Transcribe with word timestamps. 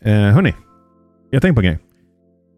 Eh, 0.00 0.12
hörni, 0.12 0.54
jag 1.30 1.42
tänkte 1.42 1.54
på 1.54 1.60
en 1.60 1.66
grej. 1.66 1.78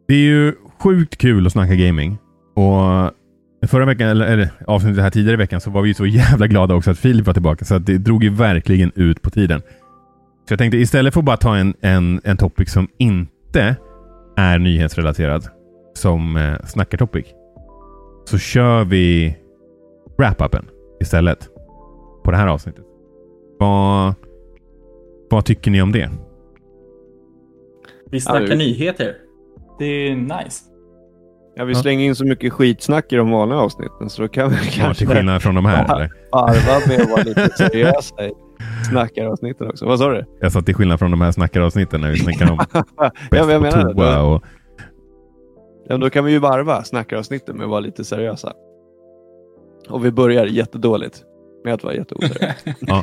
Det 0.08 0.14
är 0.14 0.18
ju 0.18 0.54
sjukt 0.82 1.16
kul 1.16 1.46
att 1.46 1.52
snacka 1.52 1.74
gaming. 1.74 2.18
Och 2.54 3.12
Förra 3.66 3.84
veckan, 3.84 4.08
eller, 4.08 4.26
eller 4.26 4.50
avsnittet 4.66 5.02
här 5.02 5.10
tidigare 5.10 5.34
i 5.34 5.36
veckan, 5.36 5.60
så 5.60 5.70
var 5.70 5.82
vi 5.82 5.94
så 5.94 6.06
jävla 6.06 6.46
glada 6.46 6.74
också 6.74 6.90
att 6.90 6.98
Filip 6.98 7.26
var 7.26 7.32
tillbaka. 7.32 7.64
Så 7.64 7.74
att 7.74 7.86
det 7.86 7.98
drog 7.98 8.24
ju 8.24 8.30
verkligen 8.30 8.92
ut 8.94 9.22
på 9.22 9.30
tiden. 9.30 9.60
Så 10.48 10.52
jag 10.52 10.58
tänkte 10.58 10.78
istället 10.78 11.14
för 11.14 11.20
att 11.20 11.24
bara 11.24 11.36
ta 11.36 11.56
en, 11.56 11.74
en, 11.80 12.20
en 12.24 12.36
topic 12.36 12.72
som 12.72 12.88
inte 12.98 13.76
är 14.36 14.58
nyhetsrelaterad, 14.58 15.48
som 15.94 16.36
eh, 16.36 16.54
snackartopic, 16.64 17.26
så 18.24 18.38
kör 18.38 18.84
vi 18.84 19.36
wrap-upen 20.18 20.64
istället 21.00 21.48
på 22.24 22.30
det 22.30 22.36
här 22.36 22.46
avsnittet. 22.46 22.84
Vad, 23.58 24.14
vad 25.30 25.44
tycker 25.44 25.70
ni 25.70 25.82
om 25.82 25.92
det? 25.92 26.10
Vi 28.10 28.20
snackar 28.20 28.48
ja, 28.48 28.54
nyheter. 28.54 29.14
Det 29.78 29.84
är 29.84 30.16
nice. 30.16 30.64
Ja, 31.56 31.64
vi 31.64 31.74
slänger 31.74 32.04
in 32.04 32.14
så 32.14 32.24
mycket 32.24 32.52
skitsnack 32.52 33.12
i 33.12 33.16
de 33.16 33.30
vanliga 33.30 33.58
avsnitten 33.58 34.10
så 34.10 34.22
då 34.22 34.28
kan 34.28 34.50
vi 34.50 34.56
kanske... 34.56 34.80
Ja, 34.80 34.94
till 34.94 35.08
skillnad 35.08 35.42
från 35.42 35.54
de 35.54 35.64
här 35.64 35.84
eller? 35.94 36.10
Varva 36.32 36.86
med 36.86 37.00
att 37.00 37.10
vara 37.10 37.22
lite 37.22 37.48
seriösa 37.56 38.26
i 38.26 38.32
snackaravsnitten 38.90 39.68
också. 39.68 39.86
Vad 39.86 39.98
sa 39.98 40.08
du? 40.10 40.24
Jag 40.40 40.52
sa 40.52 40.62
till 40.62 40.74
skillnad 40.74 40.98
från 40.98 41.10
de 41.10 41.20
här 41.20 41.32
snackaravsnitten 41.32 42.00
när 42.00 42.10
vi 42.10 42.18
snackar 42.18 42.52
om 42.52 42.58
ja, 42.96 43.10
jag 43.30 43.62
menar 43.62 43.94
toa 43.94 44.22
och... 44.22 44.44
Ja, 45.88 45.96
då 45.96 46.10
kan 46.10 46.24
vi 46.24 46.32
ju 46.32 46.38
varva 46.38 46.84
snackaravsnitten 46.84 47.56
med 47.56 47.64
att 47.64 47.70
vara 47.70 47.80
lite 47.80 48.04
seriösa. 48.04 48.52
Och 49.88 50.04
vi 50.04 50.12
börjar 50.12 50.46
jättedåligt 50.46 51.22
med 51.66 51.74
att 51.74 51.84
vara 51.84 51.94
jätteoseriösa. 51.94 52.54
ja. 52.80 53.02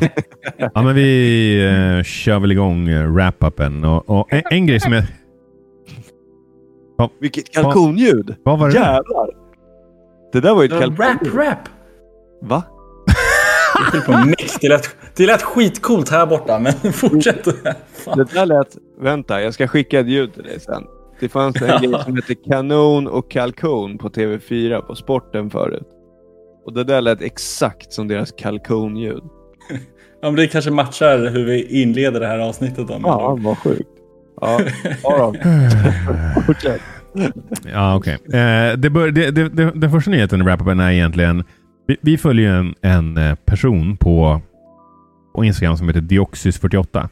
ja, 0.58 0.82
men 0.82 0.96
vi 0.96 1.98
uh, 1.98 2.04
kör 2.04 2.40
väl 2.40 2.52
igång 2.52 2.90
uh, 2.90 3.16
wrap-upen. 3.16 3.86
Och, 3.86 4.10
och 4.10 4.34
en, 4.34 4.42
en 4.52 4.68
grej 4.68 4.80
som 4.80 4.94
jag 4.94 5.04
Va, 6.98 7.10
Vilket 7.20 7.52
kalkonljud! 7.52 8.36
Vad 8.44 8.60
var 8.60 8.70
det 8.70 8.74
Jävlar! 8.74 9.30
Det 10.32 10.40
där 10.40 10.54
var 10.54 10.64
ju 10.64 10.66
ett 10.66 10.80
kalkonljud. 10.80 11.36
Rap, 11.36 11.48
rap! 11.48 11.70
Va? 12.42 12.64
Det 14.62 14.70
lät, 14.70 14.96
det 15.16 15.26
lät 15.26 15.42
skitcoolt 15.42 16.10
här 16.10 16.26
borta, 16.26 16.60
men 16.60 16.74
fortsätt. 16.94 17.44
Det 18.16 18.34
där 18.34 18.46
lät... 18.46 18.78
Vänta, 19.00 19.42
jag 19.42 19.54
ska 19.54 19.68
skicka 19.68 20.00
ett 20.00 20.08
ljud 20.08 20.34
till 20.34 20.44
dig 20.44 20.60
sen. 20.60 20.84
Det 21.20 21.30
fanns 21.30 21.62
en 21.62 21.82
grej 21.82 22.04
som 22.04 22.16
hette 22.16 22.36
Kanon 22.36 23.08
och 23.08 23.32
kalkon 23.32 23.98
på 23.98 24.10
TV4 24.10 24.82
på 24.82 24.96
sporten 24.96 25.50
förut. 25.50 25.88
Och 26.66 26.74
det 26.74 26.84
där 26.84 27.02
lät 27.02 27.22
exakt 27.22 27.94
som 27.94 28.08
deras 28.08 28.32
kalkonljud. 28.32 29.24
Ja, 30.22 30.30
men 30.30 30.36
det 30.36 30.48
kanske 30.48 30.72
matchar 30.72 31.30
hur 31.30 31.46
vi 31.46 31.82
inleder 31.82 32.20
det 32.20 32.28
här 32.28 32.40
avsnittet. 32.40 32.88
Då, 32.88 33.00
ja, 33.04 33.38
vad 33.42 33.58
sjukt. 33.58 33.90
Ja, 34.42 34.60
ja 35.04 35.34
Fortsätt. 36.46 36.82
Ja, 37.74 37.96
okej. 37.96 38.18
Okay. 38.28 38.40
Eh, 38.40 38.78
det 38.78 39.12
det, 39.12 39.32
det, 39.32 39.72
den 39.72 39.92
första 39.92 40.12
nyheten 40.12 40.42
i 40.42 40.44
wrap 40.44 40.62
är 40.68 40.92
egentligen... 40.92 41.44
Vi, 41.88 41.98
vi 42.02 42.18
följer 42.18 42.54
en, 42.54 42.76
en 42.82 43.18
eh, 43.18 43.36
person 43.36 43.98
på, 43.98 44.42
på 45.36 45.44
Instagram 45.44 45.78
som 45.78 45.88
heter 45.88 46.02
Dioxys48. 46.02 47.10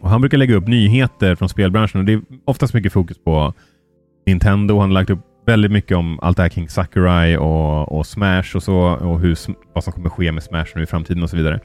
Och 0.00 0.10
han 0.10 0.20
brukar 0.20 0.38
lägga 0.38 0.54
upp 0.54 0.66
nyheter 0.66 1.34
från 1.34 1.48
spelbranschen 1.48 2.00
och 2.00 2.04
det 2.04 2.12
är 2.12 2.22
oftast 2.44 2.74
mycket 2.74 2.92
fokus 2.92 3.18
på 3.24 3.54
Nintendo. 4.26 4.78
Han 4.78 4.90
har 4.90 4.94
lagt 4.94 5.10
upp 5.10 5.31
väldigt 5.46 5.72
mycket 5.72 5.96
om 5.96 6.18
allt 6.22 6.36
det 6.36 6.42
här 6.42 6.50
kring 6.50 6.68
Sakurai 6.68 7.36
och, 7.36 7.98
och 7.98 8.06
Smash 8.06 8.56
och 8.56 8.62
så 8.62 8.78
och 8.78 9.20
hur, 9.20 9.38
vad 9.72 9.84
som 9.84 9.92
kommer 9.92 10.10
ske 10.10 10.32
med 10.32 10.42
Smash 10.42 10.66
nu 10.74 10.82
i 10.82 10.86
framtiden 10.86 11.22
och 11.22 11.30
så 11.30 11.36
vidare. 11.36 11.60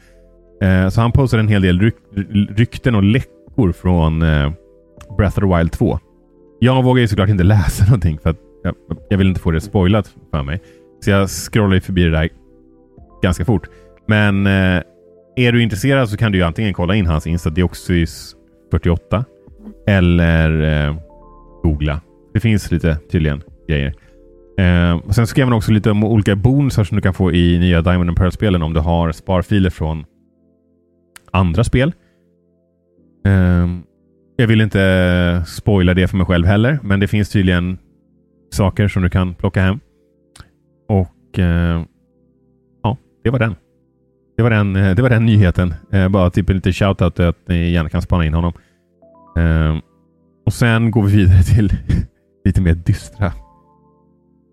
Eh, 0.61 0.89
så 0.89 1.01
han 1.01 1.11
postar 1.11 1.37
en 1.37 1.47
hel 1.47 1.61
del 1.61 1.79
ryk, 1.79 1.95
rykten 2.55 2.95
och 2.95 3.03
läckor 3.03 3.71
från 3.71 4.21
eh, 4.21 4.51
Breath 5.17 5.37
of 5.37 5.43
the 5.43 5.57
Wild 5.57 5.71
2. 5.71 5.99
Jag 6.59 6.83
vågar 6.83 7.01
ju 7.01 7.07
såklart 7.07 7.29
inte 7.29 7.43
läsa 7.43 7.85
någonting 7.85 8.19
för 8.23 8.29
att 8.29 8.37
jag, 8.63 8.75
jag 9.09 9.17
vill 9.17 9.27
inte 9.27 9.39
få 9.39 9.51
det 9.51 9.61
spoilat 9.61 10.15
för 10.31 10.43
mig. 10.43 10.61
Så 11.03 11.09
jag 11.09 11.29
scrollar 11.29 11.79
förbi 11.79 12.03
det 12.03 12.11
där 12.11 12.29
ganska 13.23 13.45
fort. 13.45 13.67
Men 14.07 14.47
eh, 14.47 14.81
är 15.35 15.51
du 15.51 15.63
intresserad 15.63 16.09
så 16.09 16.17
kan 16.17 16.31
du 16.31 16.37
ju 16.37 16.43
antingen 16.43 16.73
kolla 16.73 16.95
in 16.95 17.05
hans 17.05 17.27
Insta 17.27 17.49
Dioxys 17.49 18.35
48 18.71 19.25
eller 19.87 20.61
eh, 20.87 20.95
googla. 21.63 22.01
Det 22.33 22.39
finns 22.39 22.71
lite 22.71 22.97
tydligen 23.11 23.41
grejer. 23.67 23.93
Eh, 24.57 25.11
sen 25.11 25.27
skrev 25.27 25.45
han 25.45 25.53
också 25.53 25.71
lite 25.71 25.91
om 25.91 26.03
olika 26.03 26.35
bonusar 26.35 26.83
som 26.83 26.95
du 26.95 27.01
kan 27.01 27.13
få 27.13 27.31
i 27.31 27.59
nya 27.59 27.81
Diamond 27.81 28.09
and 28.09 28.17
Pearl-spelen 28.17 28.61
om 28.61 28.73
du 28.73 28.79
har 28.79 29.11
sparfiler 29.11 29.69
från 29.69 30.05
andra 31.31 31.63
spel. 31.63 31.93
Eh, 33.25 33.67
jag 34.37 34.47
vill 34.47 34.61
inte 34.61 35.43
spoila 35.47 35.93
det 35.93 36.07
för 36.07 36.17
mig 36.17 36.25
själv 36.25 36.45
heller, 36.45 36.79
men 36.83 36.99
det 36.99 37.07
finns 37.07 37.29
tydligen 37.29 37.77
saker 38.51 38.87
som 38.87 39.03
du 39.03 39.09
kan 39.09 39.33
plocka 39.33 39.61
hem. 39.61 39.79
Och 40.89 41.39
eh, 41.39 41.83
ja, 42.83 42.97
det 43.23 43.29
var 43.29 43.39
den. 43.39 43.55
Det 44.37 44.43
var 44.43 44.49
den, 44.49 44.75
eh, 44.75 44.95
det 44.95 45.01
var 45.01 45.09
den 45.09 45.25
nyheten. 45.25 45.73
Eh, 45.91 46.09
bara 46.09 46.29
typ 46.29 46.49
lite 46.49 46.73
shoutout 46.73 47.19
att 47.19 47.47
ni 47.47 47.71
gärna 47.71 47.89
kan 47.89 48.01
spana 48.01 48.25
in 48.25 48.33
honom. 48.33 48.53
Eh, 49.37 49.77
och 50.45 50.53
sen 50.53 50.91
går 50.91 51.03
vi 51.03 51.17
vidare 51.17 51.43
till 51.43 51.73
lite 52.45 52.61
mer 52.61 52.73
dystra 52.73 53.33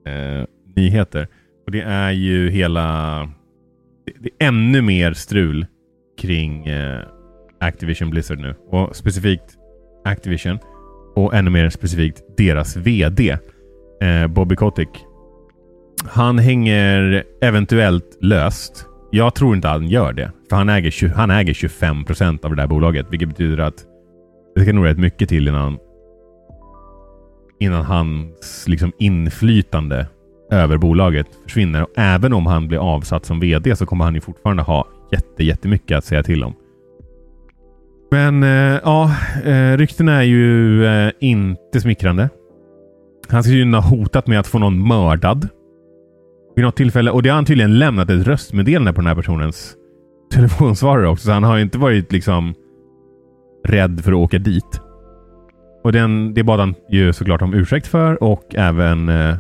eh, 0.06 0.44
nyheter. 0.76 1.28
Och 1.66 1.72
Det 1.72 1.81
är 1.81 2.10
ju 2.10 2.50
hela... 2.50 3.19
Det, 4.06 4.12
det 4.19 4.44
är 4.44 4.48
ännu 4.48 4.82
mer 4.82 5.12
strul 5.12 5.66
kring 6.20 6.66
eh, 6.66 7.00
Activision 7.60 8.10
Blizzard 8.10 8.38
nu. 8.38 8.54
Och 8.70 8.97
specifikt 8.97 9.59
Activision 10.04 10.59
och 11.14 11.34
ännu 11.34 11.50
mer 11.50 11.70
specifikt 11.70 12.22
deras 12.37 12.76
VD 12.76 13.38
eh, 14.03 14.26
Bobby 14.26 14.56
Kotick. 14.56 14.88
Han 16.04 16.38
hänger 16.38 17.25
eventuellt 17.41 18.19
löst. 18.20 18.87
Jag 19.10 19.34
tror 19.34 19.56
inte 19.56 19.69
han 19.69 19.88
gör 19.88 20.12
det. 20.12 20.31
För 20.48 20.56
han 20.56 20.69
äger, 20.69 21.09
han 21.09 21.31
äger 21.31 21.54
25 21.54 22.04
procent 22.04 22.44
av 22.44 22.50
det 22.50 22.62
där 22.62 22.66
bolaget. 22.66 23.06
Vilket 23.10 23.28
betyder 23.28 23.59
att 23.59 23.84
det 24.54 24.62
ska 24.62 24.72
nog 24.72 24.87
rätt 24.87 24.98
mycket 24.98 25.28
till 25.28 25.48
innan 25.48 25.78
innan 27.64 27.84
hans 27.84 28.64
liksom, 28.69 28.92
inflytande 28.98 30.06
över 30.50 30.78
bolaget 30.78 31.26
försvinner. 31.44 31.82
Och 31.82 31.91
även 31.97 32.32
om 32.32 32.47
han 32.47 32.69
blir 32.69 32.78
avsatt 32.78 33.25
som 33.25 33.41
VD 33.41 33.76
så 33.76 33.86
kommer 33.86 34.04
han 34.04 34.14
ju 34.14 34.20
fortfarande 34.20 34.62
ha 34.62 34.88
jätte, 35.12 35.44
jättemycket 35.44 35.98
att 35.98 36.04
säga 36.04 36.22
till 36.22 36.44
om. 36.44 36.54
Men 38.10 38.42
eh, 38.42 38.80
ja, 38.84 39.16
eh, 39.44 39.76
ryktena 39.76 40.12
är 40.12 40.22
ju 40.22 40.84
eh, 40.86 41.12
inte 41.20 41.80
smickrande. 41.80 42.28
Han 43.28 43.42
ska 43.42 43.52
ju 43.52 43.72
ha 43.72 43.81
hotat 43.81 44.26
med 44.26 44.41
att 44.41 44.46
få 44.46 44.58
någon 44.58 44.88
mördad. 44.88 45.48
Vid 46.56 46.64
något 46.64 46.76
tillfälle. 46.76 47.10
Och 47.10 47.22
det 47.22 47.28
har 47.28 47.34
han 47.34 47.44
tydligen 47.44 47.78
lämnat 47.78 48.10
ett 48.10 48.26
röstmeddelande 48.26 48.92
på 48.92 49.00
den 49.00 49.08
här 49.08 49.14
personens 49.14 49.75
telefonsvarare 50.34 51.08
också. 51.08 51.26
Så 51.26 51.32
han 51.32 51.44
har 51.44 51.58
inte 51.58 51.78
varit 51.78 52.12
liksom 52.12 52.54
rädd 53.64 54.00
för 54.04 54.12
att 54.12 54.19
åka 54.19 54.38
dit. 54.38 54.81
Och 55.84 55.93
den, 55.93 56.34
det 56.34 56.43
bad 56.43 56.61
han 56.61 56.75
ju 56.89 57.12
såklart 57.12 57.43
om 57.43 57.55
ursäkt 57.55 57.87
för 57.87 58.22
och 58.22 58.55
även 58.55 59.09
eh, 59.09 59.37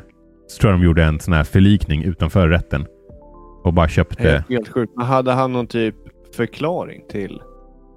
så 0.46 0.60
tror 0.60 0.72
jag 0.72 0.80
de 0.80 0.84
gjorde 0.84 1.04
en 1.04 1.20
sån 1.20 1.34
här 1.34 1.44
förlikning 1.44 2.02
utanför 2.02 2.48
rätten. 2.48 2.86
Och 3.64 3.72
bara 3.72 3.88
köpte... 3.88 4.44
Helt 4.48 4.68
sjukt. 4.68 4.92
Men 4.96 5.06
hade 5.06 5.32
han 5.32 5.52
någon 5.52 5.66
typ 5.66 5.94
förklaring 6.36 7.02
till 7.10 7.40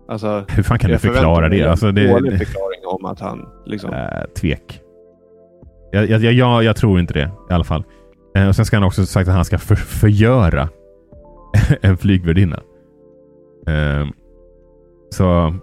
Alltså, 0.08 0.46
Hur 0.50 0.64
fan 0.64 0.80
kan 0.80 0.92
du 0.92 0.98
förklara 0.98 1.50
det? 1.50 1.64
Alltså, 1.64 1.92
det 1.92 2.02
en 2.08 2.38
förklaring 2.38 2.86
om 2.86 3.06
att 3.06 3.20
han 3.20 3.48
liksom... 3.66 3.94
Äh, 3.94 4.24
tvek. 4.36 4.82
Jag, 5.92 6.10
jag, 6.10 6.34
jag, 6.34 6.64
jag, 6.64 6.76
tror 6.76 7.00
inte 7.00 7.14
det 7.14 7.32
i 7.50 7.54
alla 7.54 7.64
fall. 7.64 7.84
Eh, 8.36 8.48
och 8.48 8.56
Sen 8.56 8.66
ska 8.66 8.76
han 8.76 8.84
också 8.84 9.06
sagt 9.06 9.30
att 9.30 9.36
han 9.36 9.46
ska 9.46 9.58
för, 9.58 9.76
förgöra 9.76 10.70
en 11.82 11.98
flygvärdinna. 11.98 12.60
Eh, 13.68 14.08
så 15.10 15.56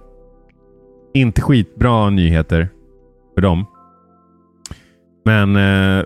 inte 1.14 1.40
skitbra 1.40 2.10
nyheter 2.10 2.68
för 3.34 3.40
dem. 3.40 3.66
Men 5.24 5.56
eh, 5.56 6.04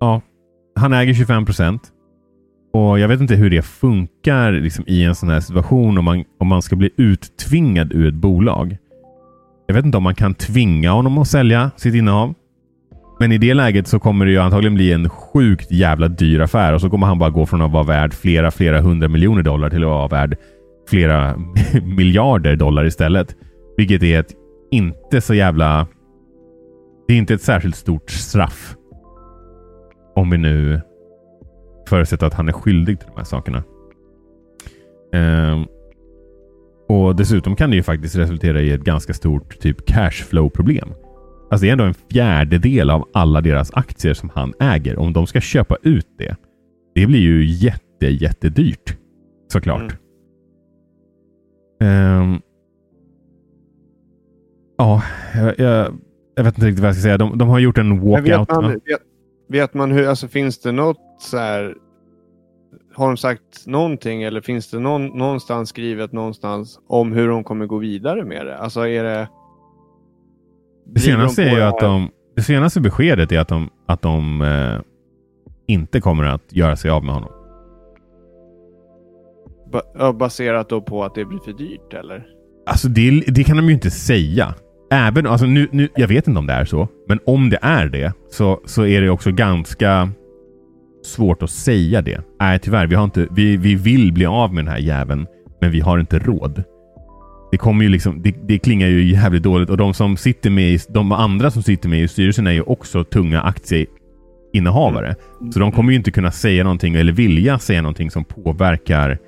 ja, 0.00 0.20
han 0.76 0.92
äger 0.92 1.14
25 1.14 1.44
procent. 1.44 1.92
Och 2.72 2.98
Jag 2.98 3.08
vet 3.08 3.20
inte 3.20 3.34
hur 3.34 3.50
det 3.50 3.62
funkar 3.62 4.52
liksom, 4.52 4.84
i 4.86 5.04
en 5.04 5.14
sån 5.14 5.28
här 5.28 5.40
situation 5.40 5.98
om 5.98 6.04
man, 6.04 6.24
om 6.38 6.48
man 6.48 6.62
ska 6.62 6.76
bli 6.76 6.90
uttvingad 6.96 7.92
ur 7.92 8.08
ett 8.08 8.14
bolag. 8.14 8.76
Jag 9.66 9.74
vet 9.74 9.84
inte 9.84 9.96
om 9.96 10.02
man 10.02 10.14
kan 10.14 10.34
tvinga 10.34 10.90
honom 10.90 11.18
att 11.18 11.28
sälja 11.28 11.70
sitt 11.76 11.94
innehav. 11.94 12.34
Men 13.20 13.32
i 13.32 13.38
det 13.38 13.54
läget 13.54 13.88
så 13.88 13.98
kommer 13.98 14.26
det 14.26 14.30
ju 14.30 14.38
antagligen 14.38 14.74
bli 14.74 14.92
en 14.92 15.08
sjukt 15.08 15.70
jävla 15.70 16.08
dyr 16.08 16.40
affär 16.40 16.72
och 16.72 16.80
så 16.80 16.90
kommer 16.90 17.06
han 17.06 17.18
bara 17.18 17.30
gå 17.30 17.46
från 17.46 17.62
att 17.62 17.72
vara 17.72 17.82
värd 17.82 18.14
flera, 18.14 18.50
flera 18.50 18.80
hundra 18.80 19.08
miljoner 19.08 19.42
dollar 19.42 19.70
till 19.70 19.84
att 19.84 19.90
vara 19.90 20.08
värd 20.08 20.36
flera 20.88 21.36
miljarder 21.82 22.56
dollar 22.56 22.84
istället. 22.84 23.36
Vilket 23.76 24.02
är 24.02 24.20
ett 24.20 24.32
inte 24.70 25.20
så 25.20 25.34
jävla... 25.34 25.86
Det 27.08 27.14
är 27.14 27.18
inte 27.18 27.34
ett 27.34 27.42
särskilt 27.42 27.76
stort 27.76 28.10
straff. 28.10 28.76
Om 30.14 30.30
vi 30.30 30.38
nu 30.38 30.80
förutsätta 31.88 32.26
att 32.26 32.34
han 32.34 32.48
är 32.48 32.52
skyldig 32.52 33.00
till 33.00 33.08
de 33.08 33.16
här 33.16 33.24
sakerna. 33.24 33.64
Eh, 35.12 35.64
Och 36.88 37.16
dessutom 37.16 37.56
kan 37.56 37.70
det 37.70 37.76
ju 37.76 37.82
faktiskt 37.82 38.16
resultera 38.16 38.60
i 38.60 38.70
ett 38.72 38.80
ganska 38.84 39.14
stort 39.14 39.58
typ 39.60 39.86
cashflow-problem. 39.86 40.88
Alltså 41.50 41.64
det 41.64 41.68
är 41.68 41.72
ändå 41.72 41.84
en 41.84 41.94
fjärdedel 41.94 42.90
av 42.90 43.08
alla 43.12 43.40
deras 43.40 43.70
aktier 43.72 44.14
som 44.14 44.30
han 44.34 44.52
äger. 44.60 44.98
Om 44.98 45.12
de 45.12 45.26
ska 45.26 45.40
köpa 45.40 45.76
ut 45.82 46.06
det, 46.18 46.36
det 46.94 47.06
blir 47.06 47.20
ju 47.20 47.44
jätte, 47.44 48.06
jättedyrt. 48.06 48.96
Såklart. 49.52 49.96
Ehm, 51.80 52.40
ja, 54.78 55.02
jag, 55.34 55.58
jag, 55.58 55.94
jag 56.36 56.44
vet 56.44 56.54
inte 56.58 56.66
riktigt 56.66 56.80
vad 56.80 56.88
jag 56.88 56.94
ska 56.94 57.02
säga. 57.02 57.18
De, 57.18 57.38
de 57.38 57.48
har 57.48 57.58
gjort 57.58 57.78
en 57.78 58.00
walkout. 58.00 58.40
vet, 58.40 58.50
man, 58.50 58.72
vet, 58.72 59.00
vet 59.48 59.74
man 59.74 59.90
hur, 59.92 60.08
alltså 60.08 60.28
finns 60.28 60.58
det 60.58 60.72
något 60.72 60.98
så 61.20 61.38
här, 61.38 61.74
har 62.94 63.06
de 63.06 63.16
sagt 63.16 63.66
någonting 63.66 64.22
eller 64.22 64.40
finns 64.40 64.70
det 64.70 64.78
någon, 64.78 65.06
någonstans 65.06 65.68
skrivet 65.68 66.12
någonstans 66.12 66.80
om 66.88 67.12
hur 67.12 67.28
de 67.28 67.44
kommer 67.44 67.66
gå 67.66 67.78
vidare 67.78 68.24
med 68.24 68.46
det? 68.46 68.58
Alltså 68.58 68.88
är 68.88 69.04
det... 69.04 69.28
Det 70.86 71.00
senaste 71.00 71.42
på 71.42 71.48
är 71.48 71.56
ju 71.56 71.62
att 71.62 71.80
de... 71.80 72.10
Det 72.36 72.42
senaste 72.42 72.80
beskedet 72.80 73.32
är 73.32 73.38
att 73.38 73.48
de, 73.48 73.70
att 73.86 74.02
de 74.02 74.42
eh, 74.42 74.80
inte 75.66 76.00
kommer 76.00 76.24
att 76.24 76.52
göra 76.52 76.76
sig 76.76 76.90
av 76.90 77.04
med 77.04 77.14
honom. 77.14 77.30
Ba, 79.72 80.12
baserat 80.12 80.68
då 80.68 80.80
på 80.80 81.04
att 81.04 81.14
det 81.14 81.24
blir 81.24 81.38
för 81.38 81.52
dyrt 81.52 81.94
eller? 81.94 82.26
Alltså 82.66 82.88
det, 82.88 83.24
det 83.26 83.44
kan 83.44 83.56
de 83.56 83.66
ju 83.66 83.72
inte 83.72 83.90
säga. 83.90 84.54
Även, 84.90 85.26
alltså 85.26 85.46
nu, 85.46 85.68
nu, 85.72 85.88
jag 85.96 86.08
vet 86.08 86.28
inte 86.28 86.38
om 86.38 86.46
det 86.46 86.52
är 86.52 86.64
så, 86.64 86.88
men 87.08 87.18
om 87.26 87.50
det 87.50 87.58
är 87.62 87.86
det 87.86 88.12
så, 88.30 88.60
så 88.64 88.86
är 88.86 89.00
det 89.00 89.10
också 89.10 89.32
ganska 89.32 90.10
svårt 91.04 91.42
att 91.42 91.50
säga 91.50 92.02
det. 92.02 92.20
Nej, 92.40 92.58
tyvärr. 92.58 92.86
Vi, 92.86 92.94
har 92.94 93.04
inte, 93.04 93.26
vi, 93.30 93.56
vi 93.56 93.74
vill 93.74 94.12
bli 94.12 94.26
av 94.26 94.54
med 94.54 94.64
den 94.64 94.72
här 94.72 94.78
jäveln, 94.78 95.26
men 95.60 95.70
vi 95.70 95.80
har 95.80 95.98
inte 95.98 96.18
råd. 96.18 96.62
Det, 97.50 97.56
kommer 97.56 97.84
ju 97.84 97.90
liksom, 97.90 98.22
det, 98.22 98.34
det 98.48 98.58
klingar 98.58 98.88
ju 98.88 99.12
jävligt 99.12 99.42
dåligt 99.42 99.70
och 99.70 99.76
de 99.76 99.94
som 99.94 100.16
sitter 100.16 100.50
med 100.50 100.70
i, 100.70 100.78
de 100.88 101.12
andra 101.12 101.50
som 101.50 101.62
sitter 101.62 101.88
med 101.88 102.02
i 102.02 102.08
styrelsen 102.08 102.46
är 102.46 102.52
ju 102.52 102.62
också 102.62 103.04
tunga 103.04 103.40
aktieinnehavare. 103.40 105.14
Så 105.52 105.58
de 105.58 105.72
kommer 105.72 105.90
ju 105.90 105.96
inte 105.96 106.10
kunna 106.10 106.30
säga 106.30 106.64
någonting 106.64 106.94
eller 106.94 107.12
vilja 107.12 107.58
säga 107.58 107.82
någonting 107.82 108.10
som 108.10 108.24
påverkar 108.24 109.18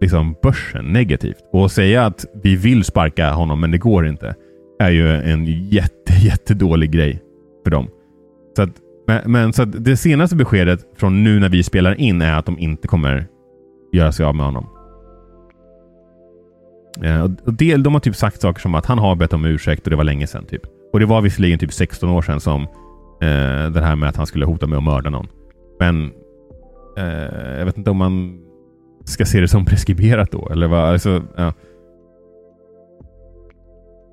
liksom 0.00 0.34
börsen 0.42 0.92
negativt. 0.92 1.38
Och 1.52 1.64
att 1.64 1.72
säga 1.72 2.06
att 2.06 2.26
vi 2.42 2.56
vill 2.56 2.84
sparka 2.84 3.32
honom 3.32 3.60
men 3.60 3.70
det 3.70 3.78
går 3.78 4.06
inte 4.06 4.34
är 4.78 4.90
ju 4.90 5.08
en 5.08 5.46
jätte, 5.46 6.12
jättedålig 6.22 6.90
grej 6.90 7.22
för 7.64 7.70
dem. 7.70 7.88
Så 8.56 8.62
att, 8.62 8.70
men, 9.06 9.32
men 9.32 9.52
så 9.52 9.62
att 9.62 9.84
det 9.84 9.96
senaste 9.96 10.36
beskedet 10.36 10.86
från 10.96 11.24
nu 11.24 11.40
när 11.40 11.48
vi 11.48 11.62
spelar 11.62 12.00
in 12.00 12.22
är 12.22 12.38
att 12.38 12.46
de 12.46 12.58
inte 12.58 12.88
kommer 12.88 13.26
göra 13.92 14.12
sig 14.12 14.26
av 14.26 14.34
med 14.34 14.46
honom. 14.46 14.66
Eh, 17.02 17.22
och 17.22 17.54
det, 17.54 17.76
de 17.76 17.94
har 17.94 18.00
typ 18.00 18.16
sagt 18.16 18.40
saker 18.40 18.60
som 18.60 18.74
att 18.74 18.86
han 18.86 18.98
har 18.98 19.16
bett 19.16 19.32
om 19.32 19.44
ursäkt 19.44 19.84
och 19.84 19.90
det 19.90 19.96
var 19.96 20.04
länge 20.04 20.26
sedan. 20.26 20.44
Typ. 20.44 20.62
Och 20.92 21.00
det 21.00 21.06
var 21.06 21.20
visserligen 21.20 21.58
typ 21.58 21.72
16 21.72 22.08
år 22.08 22.22
sedan 22.22 22.40
som 22.40 22.62
eh, 23.20 23.70
det 23.70 23.80
här 23.80 23.96
med 23.96 24.08
att 24.08 24.16
han 24.16 24.26
skulle 24.26 24.46
hota 24.46 24.66
med 24.66 24.76
att 24.76 24.84
mörda 24.84 25.10
någon. 25.10 25.28
Men 25.78 26.10
eh, 26.98 27.58
jag 27.58 27.64
vet 27.64 27.78
inte 27.78 27.90
om 27.90 27.96
man 27.96 28.40
ska 29.10 29.24
se 29.24 29.40
det 29.40 29.48
som 29.48 29.64
preskriberat 29.64 30.30
då. 30.30 30.48
Eller 30.48 30.68
vad? 30.68 30.88
Alltså, 30.88 31.22
ja. 31.36 31.52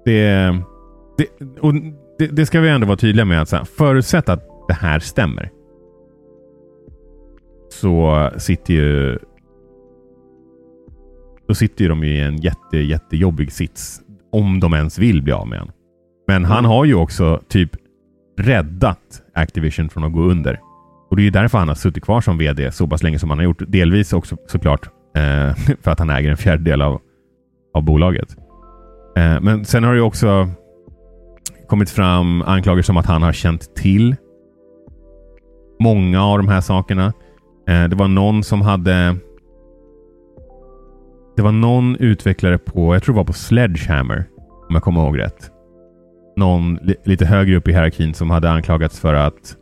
det, 0.06 0.56
det, 1.18 1.28
och 1.60 1.74
det, 2.20 2.28
det 2.28 2.46
ska 2.46 2.60
vi 2.60 2.70
ändå 2.70 2.88
vara 2.88 2.98
tydliga 2.98 3.26
med 3.26 3.42
att 3.42 3.50
så 3.50 3.56
här, 3.56 3.64
förutsatt 3.64 4.30
att 4.30 4.68
det 4.68 4.74
här 4.74 5.00
stämmer. 5.00 5.52
Så 7.70 8.30
sitter 8.38 8.74
ju 8.74 9.20
då 11.48 11.54
sitter 11.54 11.84
ju 11.84 11.90
de 11.90 12.04
i 12.04 12.22
en 12.22 12.38
jätte, 12.38 12.78
jättejobbig 12.78 13.52
sits. 13.52 14.02
Om 14.32 14.60
de 14.60 14.74
ens 14.74 15.00
vill 15.00 15.24
bli 15.24 15.34
av 15.34 15.48
med 15.48 15.60
honom. 15.60 15.74
Men 16.28 16.46
han 16.46 16.66
har 16.66 16.86
ju 16.86 16.96
också 16.96 17.42
typ 17.48 17.72
räddat 18.38 19.24
Activision 19.34 19.90
från 19.90 20.04
att 20.04 20.14
gå 20.14 20.22
under. 20.22 20.60
Och 21.10 21.16
det 21.16 21.22
är 21.22 21.24
ju 21.24 21.30
därför 21.30 21.58
han 21.58 21.68
har 21.68 21.76
suttit 21.76 22.04
kvar 22.04 22.22
som 22.22 22.38
vd 22.38 22.72
så 22.72 22.88
pass 22.88 23.04
länge 23.04 23.20
som 23.20 23.30
han 23.30 23.40
har 23.40 23.44
gjort. 23.46 23.62
Delvis 23.68 24.14
också 24.14 24.38
såklart 24.48 24.86
eh, 25.16 25.56
för 25.82 25.92
att 25.92 26.00
han 26.00 26.10
äger 26.10 26.32
en 26.32 26.38
fjärdedel 26.38 26.82
av, 26.82 27.02
av 27.74 27.84
bolaget. 27.84 28.36
Eh, 29.18 29.42
men 29.42 29.66
sen 29.66 29.84
har 29.84 29.92
det 29.92 29.98
ju 29.98 30.04
också 30.04 30.50
kommit 31.68 31.90
fram 31.90 32.42
anklagelser 32.42 32.94
om 32.94 32.98
att 32.98 33.06
han 33.06 33.22
har 33.22 33.34
känt 33.34 33.76
till 33.76 34.16
många 35.80 36.24
av 36.24 36.38
de 36.38 36.48
här 36.48 36.62
sakerna. 36.62 37.14
Eh, 37.68 37.84
det 37.84 37.96
var 37.96 38.08
någon 38.08 38.44
som 38.44 38.62
hade 38.62 39.16
det 41.36 41.44
var 41.44 41.52
någon 41.52 41.96
utvecklare 41.96 42.58
på, 42.58 42.96
jag 42.96 43.04
tror 43.04 43.16
det 43.16 43.18
var 43.18 43.26
på 43.26 43.34
Sledgehammer, 43.34 44.26
om 44.70 44.76
jag 44.76 44.84
kommer 44.84 45.02
ihåg 45.02 45.20
rätt. 45.20 45.52
Någon 46.36 46.76
li 46.76 46.96
lite 47.04 47.26
högre 47.26 47.56
upp 47.56 47.68
i 47.68 47.72
hierarkin 47.72 48.14
som 48.14 48.30
hade 48.30 48.50
anklagats 48.50 49.00
för 49.00 49.14
att 49.14 49.56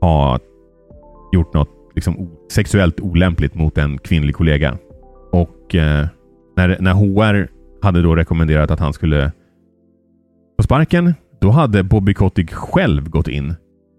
ha 0.00 0.38
gjort 1.32 1.54
något 1.54 1.68
liksom, 1.94 2.30
sexuellt 2.52 3.00
olämpligt 3.00 3.54
mot 3.54 3.78
en 3.78 3.98
kvinnlig 3.98 4.34
kollega. 4.34 4.78
Och 5.32 5.74
eh, 5.74 6.06
när, 6.56 6.76
när 6.80 6.92
HR 6.92 7.48
hade 7.82 8.02
då 8.02 8.16
rekommenderat 8.16 8.70
att 8.70 8.80
han 8.80 8.92
skulle 8.92 9.32
få 10.56 10.62
sparken, 10.62 11.14
då 11.40 11.50
hade 11.50 11.82
Bobby 11.82 12.14
Kotick 12.14 12.52
själv 12.52 13.10
gått 13.10 13.28
in 13.28 13.54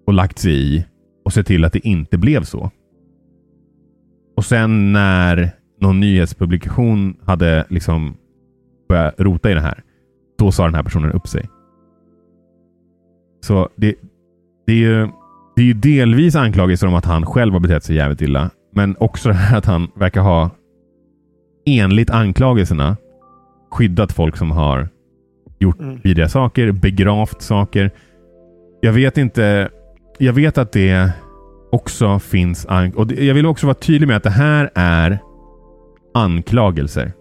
och 0.08 0.14
lagt 0.14 0.40
sig 0.40 0.76
i 0.76 0.86
och 1.26 1.34
sett 1.34 1.48
till 1.48 1.66
att 1.66 1.74
det 1.74 1.88
inte 1.88 2.18
blev 2.18 2.44
så. 2.44 2.72
Och 4.38 4.46
sen 4.46 4.94
när 4.94 5.52
någon 5.82 6.00
nyhetspublikation 6.00 7.18
hade 7.26 7.66
liksom 7.70 8.16
börjat 8.90 9.16
rota 9.18 9.52
i 9.52 9.54
det 9.54 9.62
här, 9.62 9.84
då 10.38 10.52
sa 10.52 10.66
den 10.66 10.76
här 10.76 10.84
personen 10.84 11.12
upp 11.12 11.28
sig. 11.28 11.50
Så 13.42 13.70
det, 13.76 13.96
det 14.66 14.74
är 14.74 14.78
ju 14.78 15.10
det 15.56 15.62
är 15.62 15.66
ju 15.66 15.74
delvis 15.74 16.36
anklagelser 16.36 16.88
om 16.88 16.96
att 16.96 17.06
han 17.06 17.26
själv 17.26 17.54
har 17.54 17.60
betett 17.60 17.84
sig 17.84 17.96
jävligt 17.96 18.22
illa. 18.22 18.50
Men 18.76 18.96
också 19.00 19.30
det 19.30 19.36
här 19.36 19.58
att 19.58 19.66
han 19.66 19.88
verkar 19.96 20.22
ha 20.22 20.50
enligt 21.66 22.10
anklagelserna 22.10 22.98
skyddat 23.72 24.12
folk 24.12 24.38
som 24.38 24.52
har 24.52 24.90
gjort 25.60 25.80
Mm. 25.80 26.00
vidriga 26.04 26.30
saker, 26.30 26.72
begravt 26.72 27.42
saker. 27.42 27.92
Jag 28.82 28.94
vet 28.94 29.18
inte. 29.18 29.70
Jag 30.18 30.34
vet 30.34 30.58
att 30.58 30.72
det 30.72 31.12
också 31.72 32.20
finns... 32.20 32.68
Och 32.96 33.08
det- 33.08 33.26
jag 33.26 33.34
vill 33.34 33.46
också 33.46 33.68
vara 33.68 33.74
tydlig 33.74 34.08
med 34.08 34.18
att 34.18 34.24
det 34.24 34.30
här 34.30 34.70
är 34.76 35.20
anklagelser. 36.14 37.12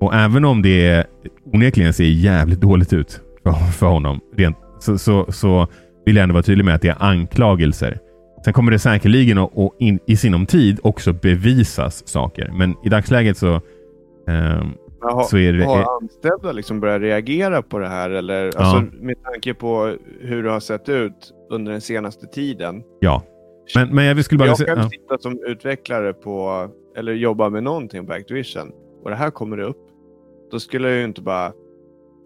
Och 0.00 0.14
även 0.14 0.44
om 0.44 0.62
det 0.62 1.06
onekligen 1.52 1.92
ser 1.92 2.04
jävligt 2.04 2.60
dåligt 2.60 2.92
ut 2.92 3.20
för, 3.42 3.52
för 3.52 3.86
honom, 3.86 4.20
rent, 4.36 4.56
så, 4.80 4.98
så, 4.98 5.32
så 5.32 5.66
vill 6.06 6.16
jag 6.16 6.22
ändå 6.22 6.32
vara 6.32 6.42
tydlig 6.42 6.64
med 6.64 6.74
att 6.74 6.82
det 6.82 6.88
är 6.88 6.96
anklagelser. 7.02 7.98
Sen 8.44 8.52
kommer 8.52 8.70
det 8.72 8.78
säkerligen 8.78 9.38
att 9.38 9.50
och 9.54 9.76
in, 9.78 9.98
i 10.06 10.16
sinom 10.16 10.46
tid 10.46 10.80
också 10.82 11.12
bevisas 11.12 12.08
saker. 12.08 12.50
Men 12.58 12.74
i 12.84 12.88
dagsläget 12.88 13.36
så... 13.36 13.60
Men 14.26 14.74
Har, 15.00 15.22
Så 15.22 15.36
är 15.36 15.52
det- 15.52 15.64
har 15.64 16.02
anställda 16.02 16.52
liksom 16.52 16.80
börjat 16.80 17.00
reagera 17.00 17.62
på 17.62 17.78
det 17.78 17.88
här? 17.88 18.10
Eller, 18.10 18.44
alltså, 18.56 18.84
med 19.00 19.22
tanke 19.22 19.54
på 19.54 19.96
hur 20.20 20.42
det 20.42 20.50
har 20.50 20.60
sett 20.60 20.88
ut 20.88 21.32
under 21.50 21.72
den 21.72 21.80
senaste 21.80 22.26
tiden. 22.26 22.82
ja. 23.00 23.22
Men, 23.74 23.94
men 23.94 24.04
jag 24.04 24.24
skulle 24.24 24.38
bara 24.38 24.48
jag 24.48 24.56
säga... 24.58 24.68
själv 24.68 24.80
Ja. 24.82 24.88
sitta 24.88 25.18
som 25.18 25.38
utvecklare 25.46 26.12
på, 26.12 26.68
eller 26.96 27.12
jobba 27.12 27.48
med 27.50 27.62
någonting 27.62 28.06
på 28.06 28.12
Activision 28.12 28.72
och 29.02 29.10
det 29.10 29.16
här 29.16 29.30
kommer 29.30 29.58
upp. 29.58 29.76
Då 30.50 30.60
skulle 30.60 30.88
jag 30.88 30.98
ju 30.98 31.04
inte 31.04 31.22
bara, 31.22 31.52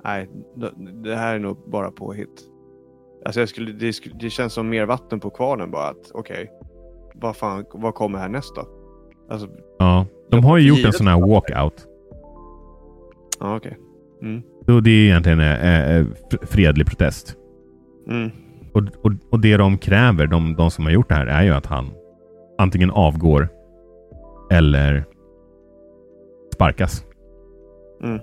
nej, 0.05 0.29
det- 0.57 0.73
det 1.05 1.15
här 1.17 1.35
är 1.35 1.39
nog 1.39 1.57
bara 1.71 1.91
påhitt. 1.91 2.43
Alltså 3.27 3.41
jag 3.41 3.49
skulle, 3.49 3.73
det, 3.73 3.95
det 4.21 4.31
känns 4.31 4.53
som 4.53 4.69
mer 4.69 4.87
vatten 4.87 5.21
på 5.21 5.31
kvarnen 5.31 5.71
bara 5.71 5.89
att 5.89 6.11
okej, 6.15 6.51
vad 7.15 7.37
fan, 7.37 7.65
vad 7.73 7.95
kommer 7.95 8.19
här 8.19 8.29
då? 8.57 8.69
Alltså, 9.31 9.49
ja. 9.79 10.07
De 10.31 10.45
har 10.45 10.59
ju 10.59 10.69
gjort 10.69 10.87
en 10.87 10.93
sån 10.93 11.07
här 11.07 11.21
walkout. 11.21 11.87
ja 13.41 13.57
okej. 13.57 13.77
Mm. 14.23 14.43
Så 14.67 14.81
det 14.81 14.91
är 14.91 15.05
egentligen 15.05 15.41
en 15.41 16.01
eh, 16.01 16.07
f- 16.33 16.39
fredlig 16.43 16.87
protest. 16.87 17.37
Mm. 18.09 18.31
Och, 18.73 18.83
och, 19.03 19.13
och 19.31 19.41
det 19.41 19.57
de 19.57 19.79
kräver, 19.79 20.27
de, 20.27 20.55
de 20.57 20.71
som 20.71 20.85
har 20.85 20.93
gjort 20.93 21.09
det 21.09 21.15
här, 21.15 21.27
är 21.27 21.43
ju 21.43 21.51
att 21.53 21.67
han 21.67 21.91
antingen 22.59 22.91
avgår 22.91 23.49
eller 24.51 25.05
sparkas. 26.55 27.05
Mm. 28.03 28.21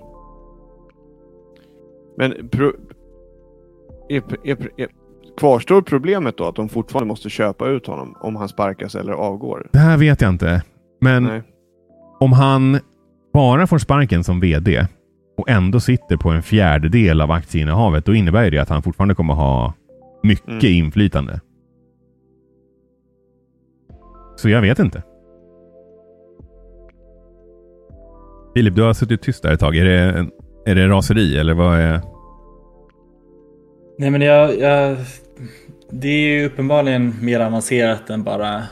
Men 2.16 2.48
pro, 2.48 2.72
är, 4.08 4.22
är, 4.44 4.56
är, 4.76 4.88
kvarstår 5.36 5.82
problemet 5.82 6.36
då 6.38 6.44
att 6.44 6.56
de 6.56 6.68
fortfarande 6.68 7.08
måste 7.08 7.30
köpa 7.30 7.68
ut 7.68 7.86
honom 7.86 8.16
om 8.20 8.36
han 8.36 8.48
sparkas 8.48 8.94
eller 8.94 9.12
avgår? 9.12 9.68
Det 9.72 9.78
här 9.78 9.96
vet 9.96 10.20
jag 10.20 10.30
inte. 10.30 10.62
Men 11.00 11.22
Nej. 11.24 11.42
om 12.20 12.32
han 12.32 12.78
bara 13.32 13.66
får 13.66 13.78
sparken 13.78 14.24
som 14.24 14.40
vd 14.40 14.86
och 15.36 15.48
ändå 15.50 15.80
sitter 15.80 16.16
på 16.16 16.30
en 16.30 16.42
fjärdedel 16.42 17.20
av 17.20 17.30
aktieinnehavet, 17.30 18.04
då 18.04 18.14
innebär 18.14 18.50
det 18.50 18.58
att 18.58 18.68
han 18.68 18.82
fortfarande 18.82 19.14
kommer 19.14 19.34
ha 19.34 19.72
mycket 20.22 20.48
Mm. 20.48 20.84
inflytande. 20.84 21.40
Så 24.36 24.48
jag 24.48 24.60
vet 24.60 24.78
inte. 24.78 25.02
Filip, 28.56 28.74
du 28.74 28.82
har 28.82 28.92
suttit 28.92 29.22
tyst 29.22 29.42
där 29.42 29.52
ett 29.52 29.60
tag. 29.60 29.76
Är 29.76 29.84
det, 29.84 30.26
är 30.66 30.74
det 30.74 30.88
raseri 30.88 31.38
eller 31.38 31.54
vad 31.54 31.78
är... 31.78 32.00
Nej 33.98 34.10
men 34.10 34.20
jag, 34.20 34.58
jag... 34.58 34.96
Det 35.90 36.08
är 36.08 36.28
ju 36.28 36.46
uppenbarligen 36.46 37.14
mer 37.20 37.40
avancerat 37.40 38.10
än 38.10 38.24
bara 38.24 38.62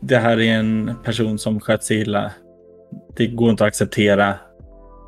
det 0.00 0.16
här 0.16 0.40
är 0.40 0.58
en 0.58 0.94
person 1.04 1.38
som 1.38 1.60
sköt 1.60 1.84
sig 1.84 2.00
illa. 2.00 2.32
Det 3.16 3.26
går 3.26 3.50
inte 3.50 3.64
att 3.64 3.68
acceptera. 3.68 4.34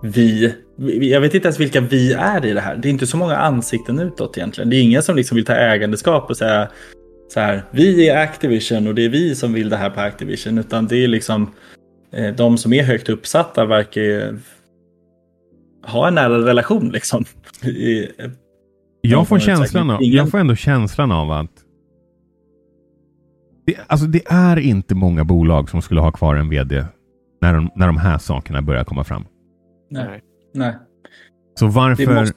Vi. 0.03 0.55
Jag 1.01 1.21
vet 1.21 1.35
inte 1.35 1.47
ens 1.47 1.61
vilka 1.61 1.81
vi 1.81 2.13
är 2.13 2.47
i 2.47 2.53
det 2.53 2.61
här. 2.61 2.77
Det 2.77 2.89
är 2.89 2.91
inte 2.91 3.07
så 3.07 3.17
många 3.17 3.37
ansikten 3.37 3.99
utåt 3.99 4.39
egentligen. 4.39 4.71
Det 4.71 4.77
är 4.77 4.83
ingen 4.83 5.03
som 5.03 5.17
liksom 5.17 5.35
vill 5.37 5.45
ta 5.45 5.55
ägandeskap 5.55 6.31
och 6.31 6.37
säga 6.37 6.69
så 7.29 7.41
här. 7.41 7.63
Vi 7.71 8.09
är 8.09 8.17
Activision 8.17 8.87
och 8.87 8.95
det 8.95 9.05
är 9.05 9.09
vi 9.09 9.35
som 9.35 9.53
vill 9.53 9.69
det 9.69 9.77
här 9.77 9.91
på 9.91 10.01
Activision. 10.01 10.59
Utan 10.59 10.87
det 10.87 11.05
är 11.05 11.09
liksom 11.09 11.55
eh, 12.13 12.35
de 12.35 12.59
som 12.59 12.73
är 12.73 12.83
högt 12.83 13.09
uppsatta 13.09 13.65
verkar 13.65 14.01
ju 14.01 14.39
ha 15.83 16.09
en 16.09 16.15
nära 16.15 16.47
relation 16.47 16.91
liksom. 16.91 17.25
Jag 19.11 19.29
får, 19.29 19.39
känslan 19.39 19.91
av, 19.91 20.03
jag 20.03 20.31
får 20.31 20.39
ändå 20.39 20.55
känslan 20.55 21.13
av 21.13 21.31
att 21.31 21.51
det, 23.67 23.77
alltså 23.87 24.07
det 24.07 24.23
är 24.27 24.57
inte 24.57 24.95
många 24.95 25.25
bolag 25.25 25.71
som 25.71 25.83
skulle 25.83 26.01
ha 26.01 26.13
kvar 26.13 26.35
en 26.35 26.49
vd 26.49 26.85
när 27.41 27.55
de, 27.55 27.71
när 27.75 27.87
de 27.87 27.97
här 27.97 28.19
sakerna 28.19 28.63
börjar 28.63 28.85
komma 28.85 29.05
fram. 29.05 29.25
Nej. 29.91 30.21
Nej. 30.55 30.75
Så 31.59 31.67
varför 31.67 32.15
måste... 32.15 32.37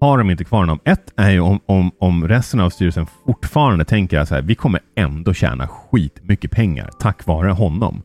har 0.00 0.18
de 0.18 0.30
inte 0.30 0.44
kvar 0.44 0.58
honom? 0.58 0.80
Ett 0.84 1.12
är 1.16 1.30
ju 1.30 1.40
om, 1.40 1.60
om, 1.66 1.90
om 1.98 2.28
resten 2.28 2.60
av 2.60 2.70
styrelsen 2.70 3.06
fortfarande 3.26 3.84
tänker 3.84 4.18
att 4.18 4.44
vi 4.44 4.54
kommer 4.54 4.80
ändå 4.96 5.32
tjäna 5.34 5.68
skit 5.68 6.20
mycket 6.22 6.50
pengar 6.50 6.90
tack 7.00 7.26
vare 7.26 7.50
honom. 7.50 8.02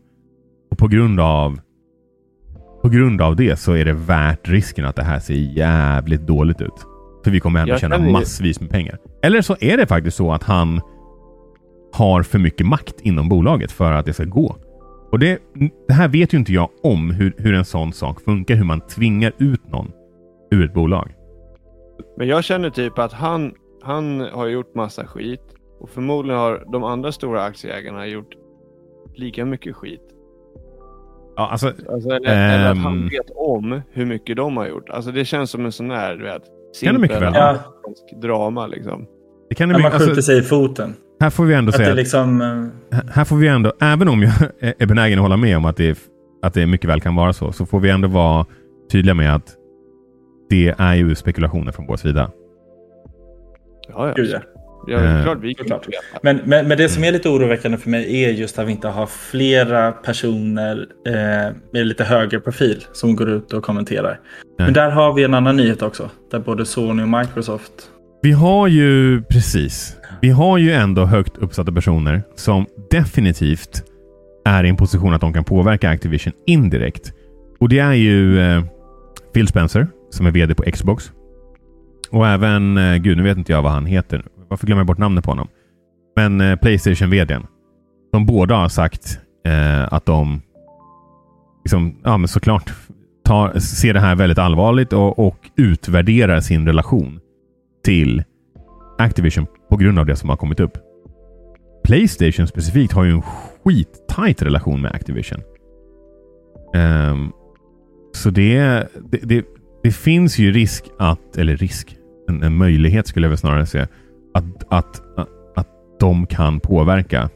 Och 0.71 0.77
på 0.77 0.87
grund 0.87 1.19
av 1.19 1.59
på 2.81 2.89
grund 2.89 3.21
av 3.21 3.35
det 3.35 3.59
så 3.59 3.73
är 3.73 3.85
det 3.85 3.93
värt 3.93 4.49
risken 4.49 4.85
att 4.85 4.95
det 4.95 5.03
här 5.03 5.19
ser 5.19 5.33
jävligt 5.33 6.27
dåligt 6.27 6.61
ut. 6.61 6.85
För 7.25 7.31
vi 7.31 7.39
kommer 7.39 7.59
ändå 7.59 7.77
tjäna 7.77 7.97
massvis 7.97 8.61
med 8.61 8.69
pengar. 8.69 8.97
Eller 9.21 9.41
så 9.41 9.55
är 9.59 9.77
det 9.77 9.87
faktiskt 9.87 10.17
så 10.17 10.31
att 10.31 10.43
han 10.43 10.81
har 11.93 12.23
för 12.23 12.39
mycket 12.39 12.67
makt 12.67 13.01
inom 13.01 13.29
bolaget 13.29 13.71
för 13.71 13.91
att 13.91 14.05
det 14.05 14.13
ska 14.13 14.23
gå. 14.23 14.55
Och 15.11 15.19
det, 15.19 15.39
det 15.87 15.93
här 15.93 16.07
vet 16.07 16.33
ju 16.33 16.37
inte 16.37 16.53
jag 16.53 16.69
om 16.83 17.11
hur, 17.11 17.33
hur 17.37 17.53
en 17.53 17.65
sån 17.65 17.93
sak 17.93 18.21
funkar, 18.21 18.55
hur 18.55 18.63
man 18.63 18.81
tvingar 18.81 19.33
ut 19.37 19.67
någon 19.67 19.91
ur 20.51 20.65
ett 20.65 20.73
bolag. 20.73 21.11
Men 22.17 22.27
jag 22.27 22.43
känner 22.43 22.69
typ 22.69 22.99
att 22.99 23.13
han, 23.13 23.53
han 23.81 24.19
har 24.19 24.47
gjort 24.47 24.75
massa 24.75 25.07
skit 25.07 25.55
och 25.79 25.89
förmodligen 25.89 26.39
har 26.39 26.63
de 26.71 26.83
andra 26.83 27.11
stora 27.11 27.43
aktieägarna 27.43 28.07
gjort 28.07 28.33
lika 29.15 29.45
mycket 29.45 29.75
skit. 29.75 30.01
Ja, 31.35 31.47
alltså, 31.51 31.67
alltså 31.67 32.09
eller, 32.09 32.29
ähm, 32.29 32.61
eller, 32.61 32.71
att 32.71 32.77
han 32.77 32.93
ehm, 32.93 33.09
vet 33.09 33.29
om 33.35 33.81
hur 33.91 34.05
mycket 34.05 34.37
de 34.37 34.57
har 34.57 34.67
gjort. 34.67 34.89
Alltså 34.89 35.11
det 35.11 35.25
känns 35.25 35.51
som 35.51 35.65
en 35.65 35.71
sån 35.71 35.91
här, 35.91 36.15
du 36.15 36.23
vet, 36.23 36.43
simpel 36.79 37.21
ja. 37.21 37.57
drama 38.21 38.67
liksom. 38.67 39.05
Det 39.49 39.55
kan 39.55 39.69
det 39.69 39.75
ja, 39.75 39.79
man 39.79 39.91
skjuter 39.91 40.05
alltså, 40.05 40.21
sig 40.21 40.37
i 40.37 40.41
foten. 40.41 40.93
Här 41.19 41.29
får 41.29 41.45
vi 41.45 41.53
ändå 41.53 41.69
att 41.69 41.75
säga 41.75 41.89
att, 41.89 41.95
liksom, 41.95 42.41
uh... 42.41 42.99
här 43.11 43.25
får 43.25 43.35
vi 43.35 43.47
ändå, 43.47 43.73
även 43.81 44.07
om 44.07 44.21
jag 44.21 44.33
är 44.77 44.85
benägen 44.85 45.19
att 45.19 45.23
hålla 45.23 45.37
med 45.37 45.57
om 45.57 45.65
att 45.65 45.77
det, 45.77 45.99
att 46.41 46.53
det 46.53 46.67
mycket 46.67 46.89
väl 46.89 47.01
kan 47.01 47.15
vara 47.15 47.33
så, 47.33 47.51
så 47.51 47.65
får 47.65 47.79
vi 47.79 47.89
ändå 47.89 48.07
vara 48.07 48.45
tydliga 48.91 49.13
med 49.13 49.35
att 49.35 49.55
det 50.49 50.75
är 50.77 50.93
ju 50.93 51.15
spekulationer 51.15 51.71
från 51.71 51.87
vår 51.87 51.97
sida. 51.97 52.31
Ja, 53.87 54.13
ja. 54.17 54.39
Ja. 54.87 54.97
Uh, 54.97 55.23
klart, 55.23 55.37
vi 55.41 55.53
klart. 55.53 55.87
Men, 56.23 56.39
men, 56.45 56.67
men 56.67 56.77
det 56.77 56.89
som 56.89 57.03
är 57.03 57.11
lite 57.11 57.29
oroväckande 57.29 57.77
för 57.77 57.89
mig 57.89 58.23
är 58.23 58.29
just 58.29 58.59
att 58.59 58.67
vi 58.67 58.71
inte 58.71 58.87
har 58.87 59.05
flera 59.05 59.91
personer 59.91 60.87
eh, 61.07 61.55
med 61.71 61.87
lite 61.87 62.03
högre 62.03 62.39
profil 62.39 62.85
som 62.93 63.15
går 63.15 63.29
ut 63.29 63.53
och 63.53 63.63
kommenterar. 63.63 64.19
Nej. 64.57 64.65
Men 64.67 64.73
där 64.73 64.89
har 64.89 65.13
vi 65.13 65.23
en 65.23 65.33
annan 65.33 65.57
nyhet 65.57 65.81
också. 65.81 66.09
Där 66.31 66.39
både 66.39 66.65
Sony 66.65 67.03
och 67.03 67.09
Microsoft. 67.09 67.71
Vi 68.21 68.31
har 68.31 68.67
ju 68.67 69.21
precis 69.21 69.97
vi 70.21 70.29
har 70.29 70.57
ju 70.57 70.71
ändå 70.71 71.05
högt 71.05 71.37
uppsatta 71.37 71.71
personer 71.71 72.23
som 72.35 72.65
definitivt 72.91 73.83
är 74.45 74.63
i 74.63 74.69
en 74.69 74.77
position 74.77 75.13
att 75.13 75.21
de 75.21 75.33
kan 75.33 75.43
påverka 75.43 75.89
Activision 75.89 76.33
indirekt. 76.45 77.13
Och 77.59 77.69
det 77.69 77.79
är 77.79 77.93
ju 77.93 78.39
eh, 78.39 78.63
Phil 79.33 79.47
Spencer 79.47 79.87
som 80.09 80.25
är 80.25 80.31
VD 80.31 80.55
på 80.55 80.63
Xbox. 80.71 81.11
Och 82.09 82.27
även, 82.27 82.77
eh, 82.77 82.95
gud 82.95 83.17
nu 83.17 83.23
vet 83.23 83.37
inte 83.37 83.51
jag 83.51 83.61
vad 83.61 83.71
han 83.71 83.85
heter. 83.85 84.23
Varför 84.47 84.67
glömmer 84.67 84.79
jag 84.79 84.87
bort 84.87 84.97
namnet 84.97 85.23
på 85.23 85.31
honom? 85.31 85.47
Men 86.15 86.41
eh, 86.41 86.55
Playstation-VDn. 86.55 87.45
De 88.11 88.25
båda 88.25 88.55
har 88.55 88.69
sagt 88.69 89.19
eh, 89.45 89.93
att 89.93 90.05
de 90.05 90.41
liksom, 91.63 91.95
ja, 92.03 92.17
men 92.17 92.27
såklart 92.27 92.73
tar, 93.25 93.59
ser 93.59 93.93
det 93.93 93.99
här 93.99 94.15
väldigt 94.15 94.37
allvarligt 94.37 94.93
och, 94.93 95.19
och 95.27 95.49
utvärderar 95.55 96.39
sin 96.39 96.65
relation 96.65 97.19
till 97.83 98.23
Activision 98.97 99.45
på 99.69 99.77
grund 99.77 99.99
av 99.99 100.05
det 100.05 100.15
som 100.15 100.29
har 100.29 100.37
kommit 100.37 100.59
upp. 100.59 100.77
Playstation 101.83 102.47
specifikt 102.47 102.93
har 102.93 103.03
ju 103.03 103.11
en 103.11 103.21
skittajt 103.21 104.41
relation 104.41 104.81
med 104.81 104.91
Activision. 104.91 105.41
Um, 106.75 107.31
så 108.13 108.29
det, 108.29 108.59
det, 109.09 109.17
det, 109.23 109.45
det, 109.83 109.91
finns 109.91 110.37
ju 110.37 110.51
risk 110.51 110.85
att, 110.99 111.37
eller 111.37 111.57
risk, 111.57 111.97
en, 112.29 112.43
en 112.43 112.57
möjlighet 112.57 113.07
skulle 113.07 113.25
jag 113.25 113.29
väl 113.29 113.37
snarare 113.37 113.65
säga, 113.65 113.87
att, 114.35 114.43
att, 114.69 115.01
att, 115.17 115.29
att 115.55 115.67
de 115.99 116.27
kan 116.27 116.59
påverka 116.59 117.29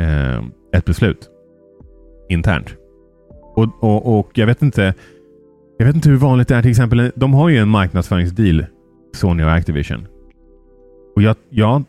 eh, 0.00 0.44
ett 0.72 0.84
beslut 0.84 1.30
internt. 2.28 2.76
Och, 3.54 3.84
och, 3.84 4.18
och 4.18 4.30
jag 4.34 4.46
vet 4.46 4.62
inte 4.62 4.94
jag 5.78 5.86
vet 5.86 5.94
inte 5.94 6.08
hur 6.08 6.16
vanligt 6.16 6.48
det 6.48 6.54
är 6.54 6.62
till 6.62 6.70
exempel. 6.70 7.12
De 7.14 7.34
har 7.34 7.48
ju 7.48 7.58
en 7.58 7.68
marknadsföringsdeal 7.68 8.66
Sony 9.14 9.42
och 9.42 9.52
Activision. 9.52 10.06
Och 11.16 11.22
jag, 11.22 11.36
jag, 11.50 11.84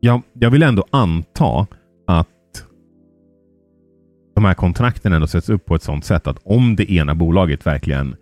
jag, 0.00 0.22
jag 0.32 0.50
vill 0.50 0.62
ändå 0.62 0.84
anta 0.90 1.66
att 2.06 2.28
de 4.34 4.44
här 4.44 4.54
kontrakten 4.54 5.12
ändå 5.12 5.26
sätts 5.26 5.48
upp 5.48 5.66
på 5.66 5.74
ett 5.74 5.82
sådant 5.82 6.04
sätt 6.04 6.26
att 6.26 6.38
om 6.44 6.76
det 6.76 6.92
ena 6.92 7.14
bolaget 7.14 7.66
verkligen 7.66 8.16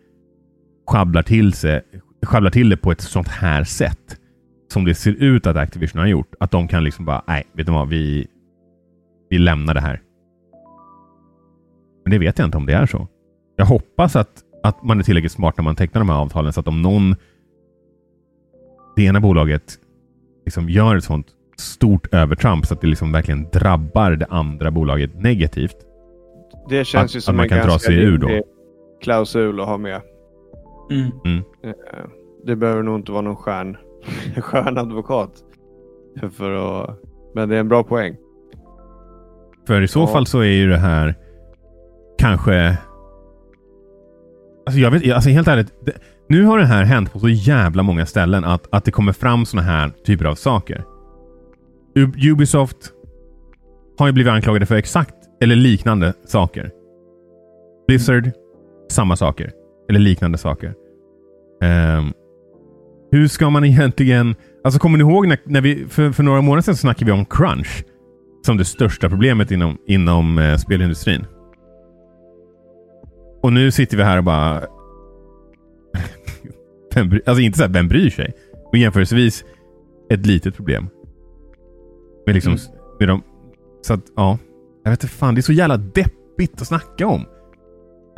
sjabblar 0.86 1.22
till, 1.22 1.52
sig, 1.52 1.82
sjabblar 2.22 2.50
till 2.50 2.68
det 2.68 2.76
på 2.76 2.92
ett 2.92 3.00
sånt 3.00 3.28
här 3.28 3.64
sätt 3.64 4.16
som 4.72 4.84
det 4.84 4.94
ser 4.94 5.12
ut 5.12 5.46
att 5.46 5.56
Activision 5.56 6.00
har 6.00 6.06
gjort, 6.06 6.34
att 6.40 6.50
de 6.50 6.68
kan 6.68 6.84
liksom 6.84 7.04
bara, 7.04 7.22
nej, 7.26 7.46
vet 7.52 7.66
du 7.66 7.72
vad, 7.72 7.88
vi, 7.88 8.26
vi 9.30 9.38
lämnar 9.38 9.74
det 9.74 9.80
här. 9.80 10.00
Men 12.04 12.10
det 12.10 12.18
vet 12.18 12.38
jag 12.38 12.46
inte 12.46 12.56
om 12.56 12.66
det 12.66 12.72
är 12.72 12.86
så. 12.86 13.08
Jag 13.56 13.66
hoppas 13.66 14.16
att, 14.16 14.42
att 14.62 14.82
man 14.82 14.98
är 14.98 15.02
tillräckligt 15.02 15.32
smart 15.32 15.56
när 15.56 15.64
man 15.64 15.76
tecknar 15.76 16.00
de 16.00 16.08
här 16.08 16.16
avtalen 16.16 16.52
så 16.52 16.60
att 16.60 16.68
om 16.68 16.82
någon 16.82 17.16
det 18.96 19.02
ena 19.02 19.20
bolaget 19.20 19.78
liksom 20.44 20.68
gör 20.70 20.96
ett 20.96 21.04
sånt 21.04 21.26
stort 21.56 22.14
övertramp 22.14 22.66
så 22.66 22.74
att 22.74 22.80
det 22.80 22.86
liksom 22.86 23.12
verkligen 23.12 23.50
drabbar 23.50 24.10
det 24.10 24.26
andra 24.30 24.70
bolaget 24.70 25.22
negativt. 25.22 25.76
Det 26.68 26.84
känns 26.84 27.10
att, 27.10 27.16
ju 27.16 27.20
som 27.20 27.32
att 27.32 27.36
man 27.36 27.44
en 27.44 27.48
kan 27.48 27.68
dra 27.68 27.78
sig 27.78 27.94
ur 27.94 28.18
då. 28.18 28.42
klausul 29.02 29.60
att 29.60 29.66
ha 29.66 29.78
med. 29.78 30.00
Mm. 30.90 31.10
Mm. 31.24 31.44
Eh, 31.62 31.72
det 32.44 32.56
behöver 32.56 32.82
nog 32.82 32.98
inte 32.98 33.12
vara 33.12 33.22
någon 33.22 33.36
stjärn, 33.36 33.76
stjärnadvokat. 34.36 35.32
För 36.32 36.50
att, 36.52 36.98
men 37.34 37.48
det 37.48 37.56
är 37.56 37.60
en 37.60 37.68
bra 37.68 37.84
poäng. 37.84 38.16
För 39.66 39.82
i 39.82 39.88
så 39.88 40.00
ja. 40.00 40.06
fall 40.06 40.26
så 40.26 40.40
är 40.40 40.52
ju 40.52 40.68
det 40.68 40.78
här 40.78 41.14
kanske... 42.18 42.78
Alltså 44.66 44.80
jag 44.80 44.90
vet, 44.90 45.12
alltså 45.12 45.30
helt 45.30 45.48
ärligt. 45.48 45.72
Det, 45.86 45.92
nu 46.28 46.44
har 46.44 46.58
det 46.58 46.64
här 46.64 46.84
hänt 46.84 47.12
på 47.12 47.18
så 47.18 47.28
jävla 47.28 47.82
många 47.82 48.06
ställen 48.06 48.44
att, 48.44 48.68
att 48.70 48.84
det 48.84 48.90
kommer 48.90 49.12
fram 49.12 49.44
såna 49.44 49.62
här 49.62 49.90
typer 50.04 50.24
av 50.24 50.34
saker. 50.34 50.84
Ubisoft 52.32 52.92
har 53.98 54.06
ju 54.06 54.12
blivit 54.12 54.32
anklagade 54.32 54.66
för 54.66 54.74
exakt 54.74 55.14
eller 55.40 55.56
liknande 55.56 56.12
saker. 56.26 56.70
Blizzard, 57.86 58.30
samma 58.90 59.16
saker. 59.16 59.52
Eller 59.88 60.00
liknande 60.00 60.38
saker. 60.38 60.74
Um, 61.62 62.12
hur 63.10 63.28
ska 63.28 63.50
man 63.50 63.64
egentligen... 63.64 64.34
Alltså 64.64 64.80
kommer 64.80 64.98
ni 64.98 65.04
ihåg 65.04 65.26
när, 65.26 65.38
när 65.44 65.60
vi 65.60 65.86
för, 65.88 66.12
för 66.12 66.22
några 66.22 66.40
månader 66.40 66.62
sedan 66.62 66.76
snackade 66.76 67.04
vi 67.04 67.18
om 67.18 67.24
crunch 67.24 67.84
som 68.46 68.56
det 68.56 68.64
största 68.64 69.08
problemet 69.08 69.50
inom, 69.50 69.78
inom 69.86 70.38
uh, 70.38 70.56
spelindustrin. 70.56 71.24
Och 73.42 73.52
nu 73.52 73.70
sitter 73.70 73.96
vi 73.96 74.02
här 74.02 74.18
och 74.18 74.24
bara 74.24 74.60
vem, 76.94 77.20
alltså 77.26 77.40
inte 77.40 77.58
så 77.58 77.64
här, 77.64 77.70
vem 77.70 77.88
bryr 77.88 78.10
sig? 78.10 78.34
Och 78.72 78.78
jämförelsevis 78.78 79.44
ett 80.10 80.26
litet 80.26 80.56
problem. 80.56 80.88
Med 82.26 82.34
liksom, 82.34 82.52
mm. 82.52 82.64
med 82.98 83.08
dem, 83.08 83.22
så 83.82 83.94
att, 83.94 84.04
ja. 84.16 84.38
Jag 84.84 84.90
vet 84.90 85.02
inte 85.02 85.14
fan, 85.14 85.34
det 85.34 85.40
är 85.40 85.42
så 85.42 85.52
jävla 85.52 85.76
deppigt 85.76 86.60
att 86.60 86.66
snacka 86.66 87.06
om. 87.06 87.24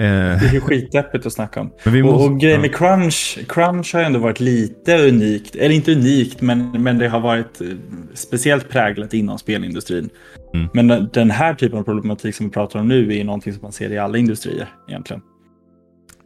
Eh, 0.00 0.07
Det 0.40 0.47
är 0.47 0.52
ju 0.52 0.61
skitdeppigt 0.61 1.26
att 1.26 1.33
snacka 1.33 1.61
om. 1.61 1.71
vi 1.85 2.02
Och, 2.02 2.07
måste, 2.07 2.30
och 2.30 2.40
grejen 2.40 2.61
med 2.61 2.75
Crunch, 2.75 3.38
Crunch 3.49 3.95
har 3.95 4.00
ändå 4.00 4.19
varit 4.19 4.40
lite 4.40 5.09
unikt. 5.09 5.57
Eller 5.57 5.75
inte 5.75 5.92
unikt, 5.92 6.40
men, 6.40 6.83
men 6.83 6.99
det 6.99 7.09
har 7.09 7.21
varit 7.21 7.61
eh, 7.61 7.66
speciellt 8.14 8.69
präglat 8.69 9.14
inom 9.14 9.38
spelindustrin. 9.38 10.09
Mm. 10.54 10.69
Men 10.75 11.09
den, 11.12 11.30
här 11.30 11.54
typen 11.54 11.78
av 11.78 11.83
problematik 11.83 12.35
som 12.35 12.47
vi 12.47 12.52
pratar 12.52 12.80
om 12.80 12.88
nu 12.88 13.12
är 13.12 13.16
ju 13.16 13.25
någonting 13.25 13.52
som 13.52 13.62
man 13.62 13.73
ser 13.73 13.92
i 13.92 13.99
alla 13.99 14.19
industrier 14.19 14.69
egentligen. 14.88 15.23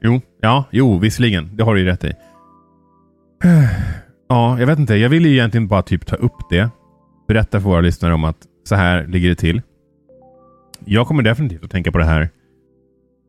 Jo, 0.03 0.21
ja, 0.41 0.65
jo, 0.71 0.99
visserligen. 0.99 1.57
Det 1.57 1.65
har 1.65 1.75
du 1.75 1.81
ju 1.81 1.87
rätt 1.87 2.05
i. 2.05 2.13
Ja, 4.29 4.61
jag 4.61 4.67
vet 4.67 4.79
inte. 4.79 4.95
Jag 4.95 5.09
vill 5.09 5.27
ju 5.27 5.33
egentligen 5.33 5.69
bara 5.69 5.83
typ 5.83 6.07
ta 6.07 6.17
upp 6.17 6.51
det. 6.51 6.71
Berätta 7.29 7.61
för 7.61 7.69
våra 7.69 7.81
lyssnare 7.81 8.15
om 8.15 8.25
att 8.25 8.39
så 8.65 8.75
här 8.75 9.07
ligger 9.07 9.29
det 9.29 9.35
till. 9.35 9.63
Jag 10.85 11.07
kommer 11.07 11.23
definitivt 11.23 11.65
att 11.65 11.71
tänka 11.71 11.93
på 11.93 11.99
det 11.99 12.05
här 12.05 12.31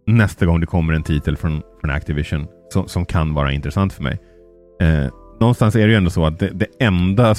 nästa 0.08 0.46
gång 0.46 0.60
det 0.60 0.66
kommer 0.66 0.94
en 0.94 1.04
titel 1.04 1.38
från, 1.38 1.62
från 1.82 1.92
Activision 1.92 2.48
som, 2.70 2.88
som 2.88 3.06
kan 3.06 3.34
vara 3.34 3.52
intressant 3.52 3.94
för 3.94 4.04
mig. 4.04 4.20
Eh, 4.82 5.14
någonstans 5.40 5.76
är 5.76 5.80
det 5.80 5.92
ju 5.92 5.96
ändå 5.96 6.10
så 6.10 6.26
att 6.26 6.40
det, 6.40 6.50
det 6.54 6.68
enda 6.80 7.36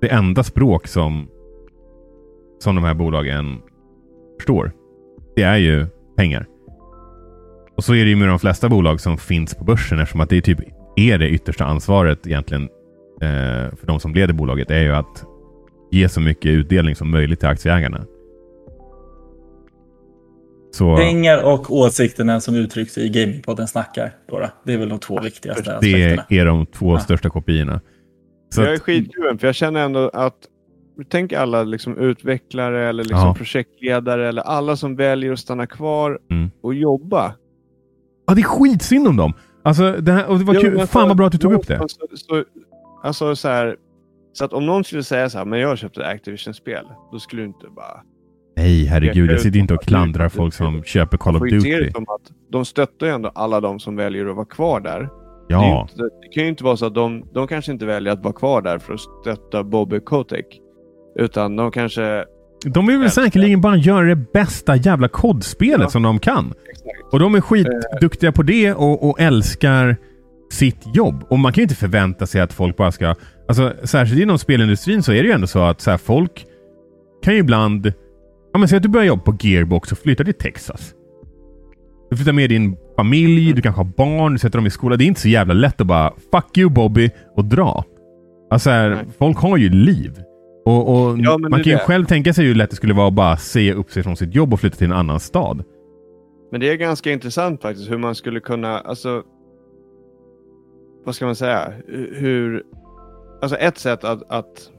det 0.00 0.08
enda 0.08 0.42
språk 0.42 0.86
som 0.86 1.28
som 2.58 2.74
de 2.74 2.84
här 2.84 2.94
bolagen 2.94 3.58
förstår, 4.38 4.72
det 5.36 5.42
är 5.42 5.56
ju 5.56 5.86
pengar. 6.16 6.46
Och 7.76 7.84
så 7.84 7.94
är 7.94 8.04
det 8.04 8.10
ju 8.10 8.16
med 8.16 8.28
de 8.28 8.38
flesta 8.38 8.68
bolag 8.68 9.00
som 9.00 9.18
finns 9.18 9.54
på 9.54 9.64
börsen 9.64 9.98
eftersom 9.98 10.20
att 10.20 10.30
det 10.30 10.36
är 10.36 10.40
typ 10.40 10.58
är 10.96 11.18
det 11.18 11.28
yttersta 11.28 11.64
ansvaret 11.64 12.26
egentligen 12.26 12.62
eh, 13.22 13.76
för 13.76 13.86
de 13.86 14.00
som 14.00 14.14
leder 14.14 14.34
bolaget 14.34 14.70
är 14.70 14.82
ju 14.82 14.92
att 14.92 15.24
ge 15.90 16.08
så 16.08 16.20
mycket 16.20 16.50
utdelning 16.50 16.94
som 16.94 17.10
möjligt 17.10 17.40
till 17.40 17.48
aktieägarna. 17.48 18.04
Så 20.72 20.96
Pengar 20.96 21.42
och 21.44 21.70
åsikterna 21.76 22.40
som 22.40 22.54
uttrycks 22.54 22.98
i 22.98 23.08
Gamingpodden 23.08 23.68
snackar. 23.68 24.12
Dora. 24.30 24.50
Det 24.64 24.72
är 24.72 24.78
väl 24.78 24.88
de 24.88 24.98
två 24.98 25.20
viktigaste 25.20 25.62
det 25.62 25.76
aspekterna. 25.76 26.24
är 26.28 26.44
de 26.44 26.66
två 26.66 26.92
Ja. 26.94 26.98
största 27.00 27.30
kopiorna. 27.30 27.80
Så 28.54 28.62
jag 28.62 28.72
är 28.74 28.78
skitkul 28.78 29.38
för 29.38 29.46
jag 29.48 29.54
känner 29.54 29.80
ändå 29.84 30.08
att 30.14 30.34
Tänk 31.08 31.32
alla 31.32 31.62
liksom 31.62 31.98
utvecklare 31.98 32.88
eller 32.88 33.04
liksom 33.04 33.26
Ja. 33.28 33.34
projektledare 33.34 34.28
eller 34.28 34.42
alla 34.42 34.76
som 34.76 34.96
väljer 34.96 35.32
att 35.32 35.38
stanna 35.38 35.66
kvar 35.66 36.18
Mm. 36.30 36.50
och 36.62 36.74
jobba. 36.74 37.34
ja, 38.26 38.34
det 38.34 38.40
är 38.40 38.44
skitsynd 38.44 39.08
om 39.08 39.16
dem. 39.16 39.32
Alltså, 39.62 39.92
det, 39.92 40.12
här, 40.12 40.26
och 40.26 40.38
det 40.38 40.44
var 40.44 40.54
kul. 40.54 40.76
men 40.76 40.86
Fan 40.86 41.02
så- 41.02 41.08
vad 41.08 41.16
bra 41.16 41.26
att 41.26 41.32
du 41.32 41.38
tog 41.38 41.52
upp 41.52 41.66
det. 41.66 41.78
Så, 41.88 42.06
så, 42.16 42.44
alltså 43.02 43.36
så 43.36 43.48
här, 43.48 43.76
så 44.32 44.44
att 44.44 44.52
om 44.52 44.66
någon 44.66 44.84
skulle 44.84 45.02
säga 45.02 45.30
så 45.30 45.38
här, 45.38 45.44
men 45.44 45.58
jag 45.60 45.78
köpte 45.78 46.00
ett 46.00 46.06
Activision-spel, 46.14 46.84
då 47.12 47.18
skulle 47.18 47.42
du 47.42 47.46
inte 47.46 47.66
bara... 47.76 48.00
Nej, 48.56 48.84
herregud. 48.84 49.30
Jag 49.30 49.40
sitter 49.40 49.58
inte 49.58 49.74
och 49.74 49.80
Det- 49.80 49.86
klandrar 49.86 50.28
folk 50.28 50.54
som 50.54 50.82
köper 50.82 51.16
Call 51.18 51.36
of 51.36 51.42
Duty. 51.42 51.70
det 51.70 51.88
att 51.98 52.04
de 52.52 52.64
stöttar 52.64 53.06
ju 53.06 53.12
ändå 53.12 53.30
alla 53.34 53.60
de 53.60 53.80
som 53.80 53.96
väljer 53.96 54.26
att 54.26 54.36
vara 54.36 54.46
kvar 54.46 54.80
där. 54.80 55.00
Det, 55.00 55.08
Ja, 55.48 55.80
inte, 55.90 56.02
det 56.02 56.28
kan 56.34 56.42
ju 56.42 56.48
inte 56.48 56.64
vara 56.64 56.76
så 56.76 56.86
att 56.86 56.94
de, 56.94 57.24
de 57.34 57.46
kanske 57.46 57.72
inte 57.72 57.86
väljer 57.86 58.12
att 58.12 58.22
vara 58.24 58.34
kvar 58.34 58.62
där 58.62 58.78
för 58.78 58.94
att 58.94 59.00
stötta 59.00 59.64
Bobby 59.64 60.00
Kotick. 60.00 60.46
Utan 61.18 61.56
de 61.56 61.70
kanske... 61.70 62.24
de 62.64 62.86
vill 62.86 62.98
väl 62.98 63.10
säkerligen 63.10 63.60
bara 63.60 63.76
göra 63.76 64.06
det 64.06 64.32
bästa 64.32 64.76
jävla 64.76 65.08
kodspelet 65.08 65.80
Ja. 65.80 65.88
som 65.88 66.02
de 66.02 66.18
kan. 66.18 66.54
Exakt. 66.70 67.12
Och 67.12 67.18
de 67.18 67.34
är 67.34 67.40
skitduktiga 67.40 68.32
på 68.32 68.42
det 68.42 68.72
och, 68.74 69.08
och 69.10 69.20
älskar 69.20 69.96
sitt 70.52 70.96
jobb. 70.96 71.24
Och 71.28 71.38
man 71.38 71.52
kan 71.52 71.60
ju 71.60 71.62
inte 71.62 71.74
förvänta 71.74 72.26
sig 72.26 72.40
att 72.40 72.52
folk 72.52 72.76
bara 72.76 72.92
ska... 72.92 73.14
Alltså, 73.48 73.72
särskilt 73.84 74.22
inom 74.22 74.38
spelindustrin 74.38 75.02
så 75.02 75.12
är 75.12 75.22
det 75.22 75.28
ju 75.28 75.32
ändå 75.34 75.46
så 75.46 75.58
att 75.62 75.80
så 75.80 75.90
här, 75.90 75.98
folk 75.98 76.46
kan 77.24 77.34
ju 77.34 77.40
ibland... 77.40 77.92
Ja, 78.52 78.58
men 78.58 78.68
säg 78.68 78.76
att 78.76 78.82
du 78.82 78.88
börjar 78.88 79.06
jobba 79.06 79.22
på 79.22 79.36
Gearbox 79.40 79.92
och 79.92 79.98
flyttar 79.98 80.24
till 80.24 80.34
Texas. 80.34 80.94
Du 82.10 82.16
flyttar 82.16 82.32
med 82.32 82.50
din 82.50 82.76
familj, 82.96 83.52
du 83.52 83.62
kanske 83.62 83.78
har 83.80 83.90
barn, 83.96 84.32
du 84.32 84.38
sätter 84.38 84.58
dem 84.58 84.66
i 84.66 84.70
skolan. 84.70 84.98
Det 84.98 85.04
är 85.04 85.06
inte 85.06 85.20
så 85.20 85.28
jävla 85.28 85.54
lätt 85.54 85.80
att 85.80 85.86
bara 85.86 86.12
“fuck 86.32 86.58
you 86.58 86.70
Bobby” 86.70 87.10
och 87.36 87.44
dra. 87.44 87.84
Alltså, 88.50 88.70
här, 88.70 89.04
folk 89.18 89.38
har 89.38 89.56
ju 89.56 89.68
liv. 89.68 90.22
Och, 90.64 90.88
och 90.88 91.18
Ja, 91.18 91.38
man 91.38 91.50
kan 91.50 91.62
ju 91.62 91.72
det. 91.72 91.78
själv 91.78 92.04
tänka 92.04 92.32
sig 92.34 92.46
hur 92.46 92.54
lätt 92.54 92.70
det 92.70 92.76
skulle 92.76 92.94
vara 92.94 93.08
att 93.08 93.14
bara 93.14 93.36
säga 93.36 93.74
upp 93.74 93.90
sig 93.90 94.02
från 94.02 94.16
sitt 94.16 94.34
jobb 94.34 94.52
och 94.52 94.60
flytta 94.60 94.76
till 94.76 94.86
en 94.86 94.92
annan 94.92 95.20
stad. 95.20 95.64
Men 96.50 96.60
det 96.60 96.70
är 96.70 96.74
ganska 96.76 97.12
intressant 97.12 97.62
faktiskt 97.62 97.90
hur 97.90 97.98
man 97.98 98.14
skulle 98.14 98.40
kunna, 98.40 98.78
alltså... 98.78 99.22
Vad 101.04 101.14
ska 101.14 101.26
man 101.26 101.36
säga? 101.36 101.72
Hur... 102.12 102.62
Alltså 103.42 103.56
ett 103.56 103.78
sätt 103.78 104.04
att, 104.04 104.30
att 104.30 104.70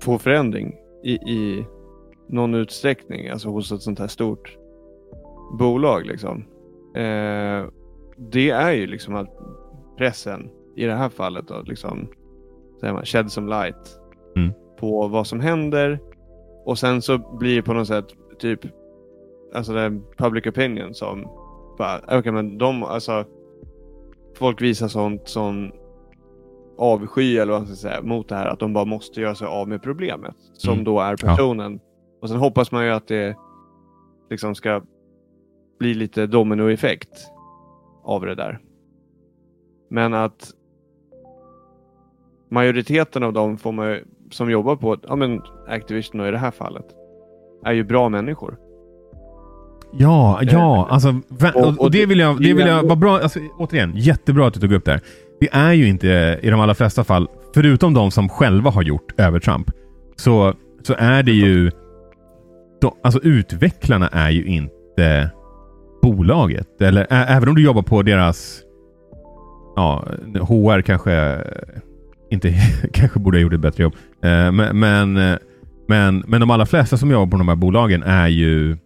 få 0.00 0.18
förändring 0.18 0.74
i, 1.04 1.12
i 1.12 1.64
någon 2.28 2.54
utsträckning, 2.54 3.28
alltså 3.28 3.48
hos 3.48 3.72
ett 3.72 3.82
sånt 3.82 3.98
här 3.98 4.06
stort 4.06 4.56
bolag 5.58 6.06
liksom. 6.06 6.44
Eh, 6.94 7.64
det 8.16 8.50
är 8.50 8.72
ju 8.72 8.86
liksom 8.86 9.14
att 9.16 9.28
pressen, 9.98 10.50
i 10.76 10.84
det 10.84 10.94
här 10.94 11.08
fallet 11.08 11.48
då, 11.48 11.62
liksom, 11.64 12.08
säger 12.80 12.94
man, 12.94 13.04
shed 13.04 13.32
some 13.32 13.50
light 13.50 13.98
Mm. 14.36 14.52
på 14.80 15.08
vad 15.08 15.26
som 15.26 15.40
händer. 15.40 15.98
Och 16.64 16.78
sen 16.78 17.02
så 17.02 17.18
blir 17.38 17.56
det 17.56 17.62
på 17.62 17.72
något 17.72 17.88
sätt 17.88 18.06
typ 18.38 18.60
alltså 19.54 19.72
det 19.72 19.80
är 19.80 20.00
public 20.16 20.46
opinion 20.46 20.94
som 20.94 21.28
bara, 21.78 22.00
okej 22.18 22.32
men 22.32 22.58
de, 22.58 22.82
alltså 22.82 23.24
folk 24.38 24.60
visar 24.62 24.88
sånt 24.88 25.28
som 25.28 25.72
avsky 26.78 27.36
eller 27.38 27.52
vad 27.52 27.60
man 27.60 27.66
ska 27.66 27.76
säga 27.88 28.02
mot 28.02 28.28
det 28.28 28.34
här 28.34 28.46
att 28.46 28.58
de 28.58 28.72
bara 28.72 28.84
måste 28.84 29.20
göra 29.20 29.34
sig 29.34 29.46
av 29.46 29.68
med 29.68 29.82
problemet 29.82 30.34
som 30.52 30.72
Mm. 30.72 30.84
då 30.84 31.00
är 31.00 31.16
personen. 31.16 31.80
Och 32.22 32.28
sen 32.28 32.38
hoppas 32.38 32.72
man 32.72 32.84
ju 32.84 32.90
att 32.90 33.08
det 33.08 33.36
liksom 34.30 34.54
ska 34.54 34.82
bli 35.78 35.94
lite 35.94 36.26
dominoeffekt 36.26 37.08
av 38.04 38.26
det 38.26 38.34
där. 38.34 38.58
Men 39.90 40.14
att 40.14 40.50
majoriteten 42.50 43.22
av 43.22 43.32
dem 43.32 43.58
får 43.58 43.72
man, 43.72 43.98
som 44.30 44.50
jobbar 44.50 44.76
på 44.76 44.96
ja, 45.08 45.16
men 45.16 45.40
Activision 45.68 46.20
och 46.20 46.28
i 46.28 46.30
det 46.30 46.38
här 46.38 46.50
fallet 46.50 46.86
är 47.64 47.72
ju 47.72 47.84
bra 47.84 48.08
människor. 48.08 48.56
Ja, 49.92 50.40
ja, 50.42 50.86
alltså, 50.90 51.14
och- 51.54 51.80
och, 51.80 51.90
det 51.90 52.06
vill 52.06 52.18
jag, 52.18 52.38
det 52.42 52.54
vill 52.54 52.66
jag 52.66 52.82
vara 52.82 52.96
bra, 52.96 53.18
alltså, 53.18 53.38
återigen, 53.58 53.92
jättebra 53.96 54.46
att 54.46 54.54
du 54.54 54.60
tog 54.60 54.72
upp 54.72 54.84
det 54.84 54.92
här. 54.92 55.00
Det 55.40 55.48
är 55.52 55.72
ju 55.72 55.88
inte 55.88 56.38
i 56.42 56.50
de 56.50 56.60
allra 56.60 56.74
flesta 56.74 57.04
fall, 57.04 57.28
förutom 57.54 57.94
de 57.94 58.10
som 58.10 58.28
själva 58.28 58.70
har 58.70 58.82
gjort 58.82 59.20
övertramp, 59.20 59.70
så, 60.16 60.54
så 60.82 60.94
är 60.98 61.22
det 61.22 61.32
ju, 61.32 61.70
de, 62.82 62.96
alltså 63.02 63.20
utvecklarna 63.22 64.08
är 64.08 64.30
ju 64.30 64.44
inte 64.44 65.30
bolaget. 66.02 66.80
Eller 66.80 67.02
ä, 67.02 67.26
även 67.28 67.48
om 67.48 67.54
du 67.54 67.62
jobbar 67.62 67.82
på 67.82 68.02
deras, 68.02 68.62
ja, 69.76 70.04
HR 70.48 70.82
kanske 70.82 71.42
inte, 72.30 72.54
kanske 72.92 73.18
borde 73.18 73.38
ha 73.38 73.42
gjort 73.42 73.52
ett 73.52 73.60
bättre 73.60 73.82
jobb. 73.82 73.94
Eh, 74.24 74.52
men, 74.52 74.78
men, 74.78 75.16
eh, 75.16 75.38
men, 75.88 76.24
men 76.26 76.40
de 76.40 76.50
allra 76.50 76.66
flesta 76.66 76.96
som 76.96 77.10
jobbar 77.10 77.30
på 77.30 77.36
de 77.36 77.48
här 77.48 77.56
bolagen 77.56 78.02
är 78.02 78.28
ju 78.28 78.76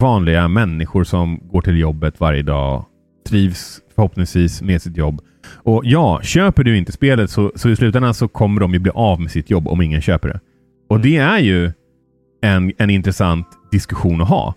vanliga 0.00 0.48
människor 0.48 1.04
som 1.04 1.40
går 1.42 1.60
till 1.60 1.78
jobbet 1.78 2.20
varje 2.20 2.42
dag, 2.42 2.84
trivs 3.28 3.80
förhoppningsvis 3.94 4.62
med 4.62 4.82
sitt 4.82 4.96
jobb. 4.96 5.20
Och 5.62 5.82
ja, 5.84 6.20
köper 6.22 6.64
du 6.64 6.76
inte 6.76 6.92
spelet 6.92 7.30
så, 7.30 7.52
så 7.54 7.68
i 7.68 7.76
slutändan 7.76 8.14
så 8.14 8.28
kommer 8.28 8.60
de 8.60 8.72
ju 8.72 8.78
bli 8.78 8.92
av 8.94 9.20
med 9.20 9.30
sitt 9.30 9.50
jobb 9.50 9.68
om 9.68 9.82
ingen 9.82 10.00
köper 10.00 10.28
det. 10.28 10.40
Och 10.88 11.00
det 11.00 11.16
är 11.16 11.38
ju 11.38 11.72
en, 12.42 12.72
en 12.78 12.90
intressant 12.90 13.46
diskussion 13.72 14.20
att 14.20 14.28
ha 14.28 14.54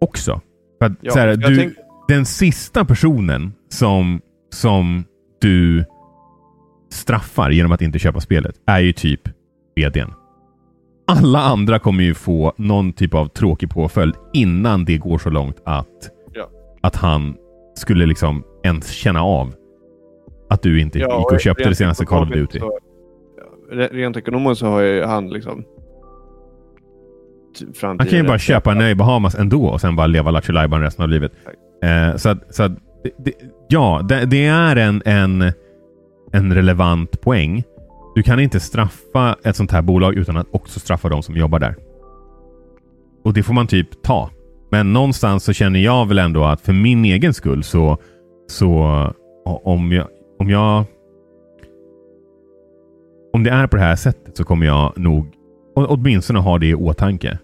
också. 0.00 0.40
För 0.78 0.86
att, 0.86 0.92
Ja, 1.00 1.12
så 1.12 1.18
här, 1.18 1.36
du, 1.36 1.56
tänk- 1.56 1.74
den 2.08 2.24
sista 2.26 2.84
personen 2.84 3.52
som, 3.68 4.20
som 4.52 5.04
du 5.40 5.84
straffar 6.90 7.50
genom 7.50 7.72
att 7.72 7.82
inte 7.82 7.98
köpa 7.98 8.20
spelet 8.20 8.54
är 8.66 8.80
ju 8.80 8.92
typ 8.92 9.20
vdn. 9.76 10.12
Alla 11.06 11.38
andra 11.42 11.78
kommer 11.78 12.04
ju 12.04 12.14
få 12.14 12.52
någon 12.56 12.92
typ 12.92 13.14
av 13.14 13.26
tråkig 13.26 13.70
påföljd 13.70 14.14
innan 14.32 14.84
det 14.84 14.98
går 14.98 15.18
så 15.18 15.30
långt 15.30 15.56
att, 15.64 15.88
Ja. 16.34 16.48
att 16.80 16.96
han 16.96 17.34
skulle 17.74 18.06
liksom 18.06 18.44
ens 18.64 18.90
känna 18.90 19.22
av 19.22 19.54
att 20.50 20.62
du 20.62 20.80
inte 20.80 20.98
Ja, 20.98 21.18
gick 21.18 21.32
och 21.32 21.40
köpte 21.40 21.68
det 21.68 21.74
senaste 21.74 22.04
Call 22.04 22.22
of 22.22 22.28
Duty. 22.28 22.58
Så, 22.58 22.78
rent 23.70 24.16
ekonomiskt 24.16 24.60
så 24.60 24.66
har 24.66 24.80
ju 24.80 25.02
han 25.04 25.30
liksom 25.30 25.64
t- 27.66 27.72
fram 27.74 27.90
Han 27.90 27.98
till 27.98 28.08
kan 28.08 28.18
ju 28.18 28.28
bara 28.28 28.38
köpa 28.38 28.72
en 28.72 28.78
nöje 28.78 28.90
i 28.90 28.94
Bahamas 28.94 29.34
ändå 29.34 29.66
och 29.66 29.80
sen 29.80 29.96
bara 29.96 30.06
leva 30.06 30.30
Lattjo 30.30 30.52
resten 30.52 31.02
av 31.02 31.08
livet. 31.08 31.32
Eh, 31.84 32.16
så 32.16 32.28
att, 32.28 32.54
så 32.54 32.62
att, 32.62 32.72
det, 33.04 33.10
det, 33.18 33.32
ja, 33.68 34.00
det, 34.08 34.24
det 34.24 34.46
är 34.46 34.76
en, 34.76 35.02
en, 35.04 35.52
en 36.32 36.54
relevant 36.54 37.20
poäng. 37.20 37.62
Du 38.14 38.22
kan 38.22 38.40
inte 38.40 38.60
straffa 38.60 39.36
ett 39.44 39.56
sånt 39.56 39.70
här 39.72 39.82
bolag 39.82 40.14
utan 40.14 40.36
att 40.36 40.46
också 40.50 40.80
straffa 40.80 41.08
de 41.08 41.22
som 41.22 41.36
jobbar 41.36 41.58
där. 41.58 41.76
Och 43.24 43.32
det 43.32 43.42
får 43.42 43.54
man 43.54 43.66
typ 43.66 44.02
ta. 44.02 44.30
Men 44.70 44.92
någonstans 44.92 45.44
så 45.44 45.52
känner 45.52 45.80
jag 45.80 46.08
väl 46.08 46.18
ändå 46.18 46.44
att 46.44 46.60
för 46.60 46.72
min 46.72 47.04
egen 47.04 47.34
skull 47.34 47.62
så, 47.62 47.98
så 48.46 48.68
om 49.44 49.92
jag, 49.92 50.06
om 50.38 50.50
jag 50.50 50.84
om 53.32 53.42
det 53.42 53.50
är 53.50 53.66
på 53.66 53.76
det 53.76 53.82
här 53.82 53.96
sättet 53.96 54.36
så 54.36 54.44
kommer 54.44 54.66
jag 54.66 54.98
nog 54.98 55.26
åtminstone 55.74 56.38
ha 56.38 56.58
det 56.58 56.66
i 56.66 56.74
åtanke 56.74 57.38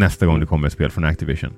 nästa 0.00 0.26
gång 0.26 0.40
det 0.40 0.46
kommer 0.46 0.66
ett 0.66 0.72
spel 0.72 0.90
från 0.90 1.04
Activision. 1.04 1.50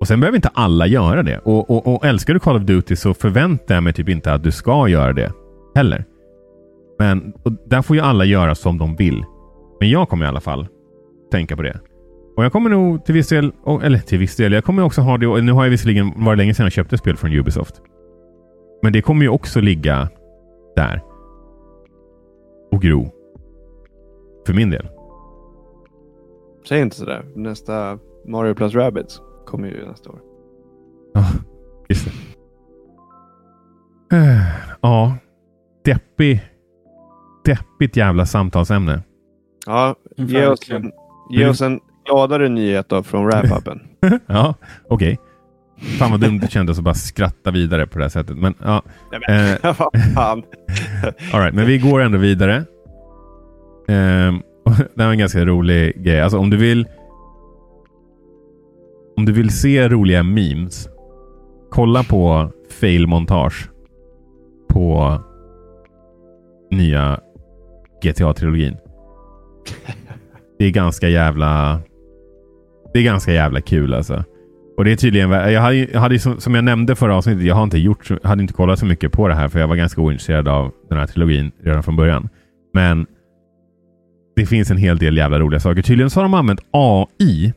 Och 0.00 0.06
sen 0.06 0.20
behöver 0.20 0.36
inte 0.36 0.50
alla 0.54 0.86
göra 0.86 1.22
det. 1.22 1.38
Och, 1.38 1.70
och, 1.70 1.94
och 1.94 2.06
älskar 2.06 2.34
du 2.34 2.40
Call 2.40 2.56
of 2.56 2.62
Duty 2.62 2.96
så 2.96 3.14
förväntar 3.14 3.74
jag 3.74 3.82
mig 3.82 3.92
typ 3.92 4.08
inte 4.08 4.32
att 4.32 4.42
du 4.42 4.50
ska 4.50 4.88
göra 4.88 5.12
det 5.12 5.32
heller. 5.74 6.04
Men 6.98 7.32
där 7.66 7.82
får 7.82 7.96
ju 7.96 8.02
alla 8.02 8.24
göra 8.24 8.54
som 8.54 8.78
de 8.78 8.96
vill. 8.96 9.24
Men 9.80 9.90
jag 9.90 10.08
kommer 10.08 10.24
i 10.24 10.28
alla 10.28 10.40
fall 10.40 10.66
tänka 11.32 11.56
på 11.56 11.62
det. 11.62 11.80
Och 12.36 12.44
jag 12.44 12.52
kommer 12.52 12.70
nog 12.70 13.04
till 13.04 13.14
viss 13.14 13.28
del, 13.28 13.52
eller 13.82 13.98
till 13.98 14.18
viss 14.18 14.36
del, 14.36 14.52
jag 14.52 14.64
kommer 14.64 14.82
också 14.82 15.00
ha 15.00 15.18
det. 15.18 15.26
Och 15.26 15.44
nu 15.44 15.52
har 15.52 15.64
jag 15.64 15.70
visserligen 15.70 16.24
varit 16.24 16.38
länge 16.38 16.54
sedan 16.54 16.66
jag 16.66 16.72
köpte 16.72 16.98
spel 16.98 17.16
från 17.16 17.32
Ubisoft. 17.32 17.74
Men 18.82 18.92
det 18.92 19.02
kommer 19.02 19.22
ju 19.22 19.28
också 19.28 19.60
ligga 19.60 20.08
där. 20.76 21.02
Och 22.72 22.82
gro. 22.82 23.10
För 24.46 24.54
min 24.54 24.70
del. 24.70 24.88
Säg 26.70 26.80
inte 26.80 26.96
sådär. 26.96 27.24
Nästa 27.34 27.98
Mario 28.26 28.54
plus 28.54 28.74
Rabbids 28.74 29.20
kommer 29.46 29.68
ju 29.68 29.86
nästa 29.86 30.10
år. 30.10 30.18
Ja, 31.14 31.26
just 31.88 32.04
det. 32.04 32.12
Ja, 34.80 35.16
deppig. 35.84 36.40
Deppigt 37.44 37.96
jävla 37.96 38.26
samtalsämne. 38.26 39.02
Ja, 39.66 39.94
ge 40.16 40.46
oss, 40.46 40.70
en, 40.70 40.92
ge 41.30 41.48
oss 41.48 41.60
en 41.60 41.80
gladare 42.06 42.48
nyhet 42.48 42.88
då 42.88 43.02
från 43.02 43.26
wrap-upen. 43.26 43.80
ja, 44.26 44.54
okej. 44.88 45.18
Okay. 45.78 45.88
Fan 45.98 46.10
vad 46.10 46.20
dumt 46.20 46.38
det 46.38 46.50
kändes 46.50 46.78
att 46.78 46.84
bara 46.84 46.94
skratta 46.94 47.50
vidare 47.50 47.86
på 47.86 47.98
det 47.98 48.04
här 48.04 48.10
sättet. 48.10 48.36
Men 48.36 48.54
ja. 48.62 48.82
Nej, 49.10 49.20
men, 49.28 49.56
eh, 49.62 49.74
fan. 50.14 50.42
all 51.32 51.40
right, 51.40 51.54
men 51.54 51.66
vi 51.66 51.78
går 51.78 52.00
ändå 52.00 52.18
vidare. 52.18 52.56
Eh, 53.88 54.32
det 54.94 55.02
här 55.02 55.06
var 55.06 55.12
en 55.12 55.18
ganska 55.18 55.44
rolig 55.44 56.04
grej. 56.04 56.20
Alltså 56.20 56.38
om 56.38 56.50
du 56.50 56.56
vill 56.56 56.86
om 59.16 59.24
du 59.24 59.32
vill 59.32 59.50
se 59.50 59.88
roliga 59.88 60.22
memes, 60.22 60.88
kolla 61.70 62.02
på 62.02 62.50
fail-montage 62.80 63.68
på 64.68 65.18
nya 66.70 67.20
GTA-trilogin. 68.02 68.76
Det 70.58 70.64
är 70.66 70.70
ganska 70.70 71.08
jävla... 71.08 71.80
Det 72.92 72.98
är 72.98 73.02
ganska 73.02 73.32
jävla 73.32 73.60
kul 73.60 73.94
alltså. 73.94 74.24
Och 74.76 74.84
det 74.84 74.92
är 74.92 74.96
tydligen... 74.96 75.30
Jag 75.30 75.60
hade, 75.60 75.76
jag 75.76 76.00
hade 76.00 76.18
som 76.18 76.54
jag 76.54 76.64
nämnde 76.64 76.96
förra 76.96 77.16
avsnittet, 77.16 77.44
jag 77.44 77.54
har 77.54 77.62
inte 77.62 77.78
gjort, 77.78 78.24
hade 78.24 78.42
inte 78.42 78.54
kollat 78.54 78.78
så 78.78 78.86
mycket 78.86 79.12
på 79.12 79.28
det 79.28 79.34
här 79.34 79.48
för 79.48 79.60
jag 79.60 79.68
var 79.68 79.76
ganska 79.76 80.00
ointresserad 80.00 80.48
av 80.48 80.70
den 80.88 80.98
här 80.98 81.06
trilogin 81.06 81.52
redan 81.62 81.82
från 81.82 81.96
början. 81.96 82.28
Men 82.74 83.06
det 84.36 84.46
finns 84.46 84.70
en 84.70 84.76
hel 84.76 84.98
del 84.98 85.16
jävla 85.16 85.38
roliga 85.38 85.60
saker. 85.60 85.82
Tydligen 85.82 86.10
så 86.10 86.20
har 86.20 86.22
de 86.22 86.34
använt 86.34 86.60
AI 86.70 87.52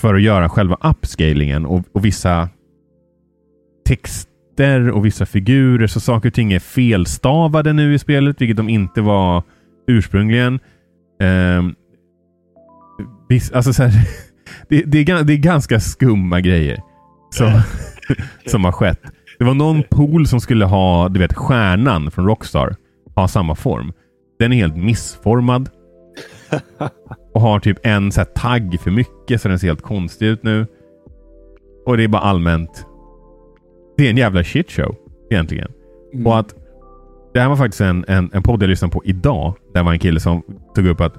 för 0.00 0.14
att 0.14 0.22
göra 0.22 0.48
själva 0.48 0.76
upscalingen 0.80 1.66
och, 1.66 1.84
och 1.92 2.04
vissa 2.04 2.48
texter 3.86 4.90
och 4.90 5.06
vissa 5.06 5.26
figurer. 5.26 5.86
Så 5.86 6.00
saker 6.00 6.28
och 6.28 6.34
ting 6.34 6.52
är 6.52 6.58
felstavade 6.58 7.72
nu 7.72 7.94
i 7.94 7.98
spelet, 7.98 8.40
vilket 8.40 8.56
de 8.56 8.68
inte 8.68 9.00
var 9.00 9.42
ursprungligen. 9.88 10.60
Um, 11.22 11.74
alltså 13.54 13.72
så 13.72 13.82
här, 13.82 13.92
det, 14.68 14.82
det, 14.82 14.98
är, 14.98 15.24
det 15.24 15.32
är 15.32 15.36
ganska 15.36 15.80
skumma 15.80 16.40
grejer 16.40 16.82
som, 17.30 17.60
som 18.46 18.64
har 18.64 18.72
skett. 18.72 19.00
Det 19.38 19.44
var 19.44 19.54
någon 19.54 19.82
pool 19.82 20.26
som 20.26 20.40
skulle 20.40 20.64
ha, 20.64 21.08
du 21.08 21.20
vet, 21.20 21.34
stjärnan 21.34 22.10
från 22.10 22.26
Rockstar 22.26 22.76
ha 23.14 23.28
samma 23.28 23.54
form. 23.54 23.92
Den 24.38 24.52
är 24.52 24.56
helt 24.56 24.76
missformad. 24.76 25.68
Och 27.34 27.40
har 27.40 27.60
typ 27.60 27.78
en 27.82 28.12
så 28.12 28.24
tagg 28.24 28.80
för 28.80 28.90
mycket 28.90 29.40
så 29.40 29.48
den 29.48 29.58
ser 29.58 29.66
helt 29.66 29.82
konstig 29.82 30.26
ut 30.26 30.42
nu. 30.42 30.66
Och 31.86 31.96
det 31.96 32.04
är 32.04 32.08
bara 32.08 32.22
allmänt. 32.22 32.86
Det 33.96 34.06
är 34.06 34.10
en 34.10 34.16
jävla 34.16 34.44
shitshow 34.44 34.96
egentligen. 35.30 35.72
Mm. 36.14 36.26
Och 36.26 36.38
att 36.38 36.54
det 37.34 37.40
här 37.40 37.48
var 37.48 37.56
faktiskt 37.56 37.80
en, 37.80 38.04
en, 38.08 38.30
en 38.32 38.42
podd 38.42 38.62
jag 38.62 38.68
lyssnade 38.68 38.92
på 38.92 39.04
idag. 39.04 39.54
Där 39.74 39.82
var 39.82 39.92
en 39.92 39.98
kille 39.98 40.20
som 40.20 40.42
tog 40.74 40.86
upp 40.86 41.00
att 41.00 41.14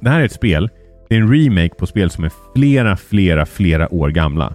det 0.00 0.10
här 0.10 0.20
är 0.20 0.24
ett 0.24 0.32
spel. 0.32 0.70
Det 1.08 1.16
är 1.16 1.20
en 1.20 1.32
remake 1.32 1.74
på 1.74 1.86
spel 1.86 2.10
som 2.10 2.24
är 2.24 2.32
flera, 2.54 2.96
flera, 2.96 3.46
flera 3.46 3.94
år 3.94 4.08
gamla. 4.08 4.54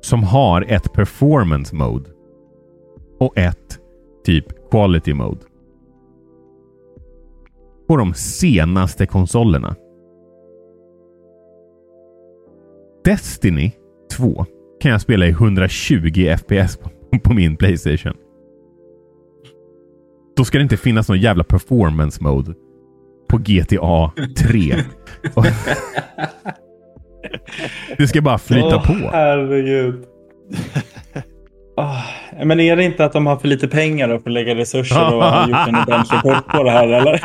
Som 0.00 0.22
har 0.22 0.64
ett 0.68 0.92
performance 0.92 1.74
mode. 1.74 2.10
Och 3.20 3.38
ett 3.38 3.78
typ 4.24 4.70
quality 4.70 5.14
mode 5.14 5.40
på 7.88 7.96
de 7.96 8.14
senaste 8.14 9.06
konsolerna. 9.06 9.76
Destiny 13.04 13.72
2 14.16 14.46
kan 14.80 14.90
jag 14.90 15.00
spela 15.00 15.26
i 15.26 15.30
120 15.30 16.36
FPS 16.38 16.76
på, 16.76 16.90
på 17.24 17.34
min 17.34 17.56
Playstation. 17.56 18.14
Då 20.36 20.44
ska 20.44 20.58
det 20.58 20.62
inte 20.62 20.76
finnas 20.76 21.08
någon 21.08 21.20
jävla 21.20 21.44
performance 21.44 22.22
mode 22.22 22.54
på 23.28 23.38
GTA 23.38 24.12
3. 24.38 24.76
det 27.98 28.08
ska 28.08 28.22
bara 28.22 28.38
flyta 28.38 28.76
oh, 28.76 28.86
på. 28.86 28.92
Herregud. 28.92 30.04
Men 32.44 32.60
är 32.60 32.76
det 32.76 32.84
inte 32.84 33.04
att 33.04 33.12
de 33.12 33.26
har 33.26 33.36
för 33.36 33.48
lite 33.48 33.68
pengar 33.68 34.08
och 34.08 34.22
får 34.22 34.30
lägga 34.30 34.54
resurser 34.54 35.14
och 35.14 35.22
har 35.22 35.48
gjort 35.48 35.68
en 35.68 35.76
ordentlig 35.76 36.22
port 36.22 36.46
på 36.46 36.62
det 36.62 36.70
här 36.70 36.88
eller? 36.88 37.22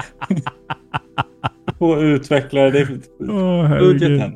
på 1.81 2.01
utvecklare. 2.01 2.71
Det, 2.71 2.87
oh, 3.19 3.79
budgeten. 3.79 4.35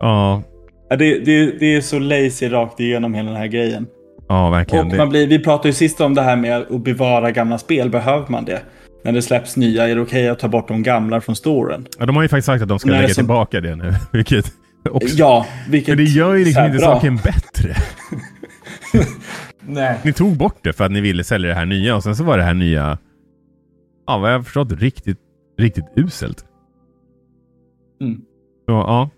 Ja. 0.00 0.42
Det, 0.88 0.96
det, 0.96 1.58
det 1.60 1.76
är 1.76 1.80
så 1.80 1.98
lazy 1.98 2.48
rakt 2.48 2.80
igenom 2.80 3.14
hela 3.14 3.30
den 3.30 3.38
här 3.38 3.46
grejen. 3.46 3.86
Ja, 4.28 4.50
verkligen. 4.50 4.86
Och 4.86 4.96
man 4.96 5.08
blir, 5.08 5.26
vi 5.26 5.38
pratade 5.38 5.68
ju 5.68 5.72
sist 5.72 6.00
om 6.00 6.14
det 6.14 6.22
här 6.22 6.36
med 6.36 6.56
att 6.56 6.84
bevara 6.84 7.30
gamla 7.30 7.58
spel. 7.58 7.90
Behöver 7.90 8.26
man 8.28 8.44
det? 8.44 8.60
När 9.04 9.12
det 9.12 9.22
släpps 9.22 9.56
nya, 9.56 9.88
är 9.88 9.94
det 9.94 10.00
okej 10.00 10.20
okay 10.20 10.28
att 10.28 10.38
ta 10.38 10.48
bort 10.48 10.68
de 10.68 10.82
gamla 10.82 11.20
från 11.20 11.36
storen? 11.36 11.86
Ja, 11.98 12.06
de 12.06 12.16
har 12.16 12.22
ju 12.22 12.28
faktiskt 12.28 12.46
sagt 12.46 12.62
att 12.62 12.68
de 12.68 12.78
ska 12.78 12.90
lägga 12.90 13.08
som... 13.08 13.14
tillbaka 13.14 13.60
det 13.60 13.76
nu. 13.76 13.94
Vilket 14.12 14.52
också... 14.90 15.16
Ja, 15.16 15.46
vilket... 15.68 15.96
Men 15.96 16.04
det 16.04 16.10
gör 16.10 16.34
ju 16.34 16.44
liksom 16.44 16.64
inte 16.64 16.78
bra. 16.78 16.86
saken 16.86 17.16
bättre. 17.16 17.74
Nej. 19.68 20.00
Ni 20.04 20.12
tog 20.12 20.36
bort 20.36 20.58
det 20.62 20.72
för 20.72 20.84
att 20.84 20.92
ni 20.92 21.00
ville 21.00 21.24
sälja 21.24 21.48
det 21.48 21.54
här 21.54 21.66
nya 21.66 21.96
och 21.96 22.02
sen 22.02 22.16
så 22.16 22.24
var 22.24 22.38
det 22.38 22.44
här 22.44 22.54
nya, 22.54 22.98
ja 24.06 24.18
vad 24.18 24.32
jag 24.32 24.38
har 24.38 24.42
förstått, 24.42 24.72
riktigt, 24.72 25.18
riktigt 25.58 25.84
uselt. 25.96 26.44
Mm. 28.00 28.20
Så 28.66 28.72
ja, 28.72 29.10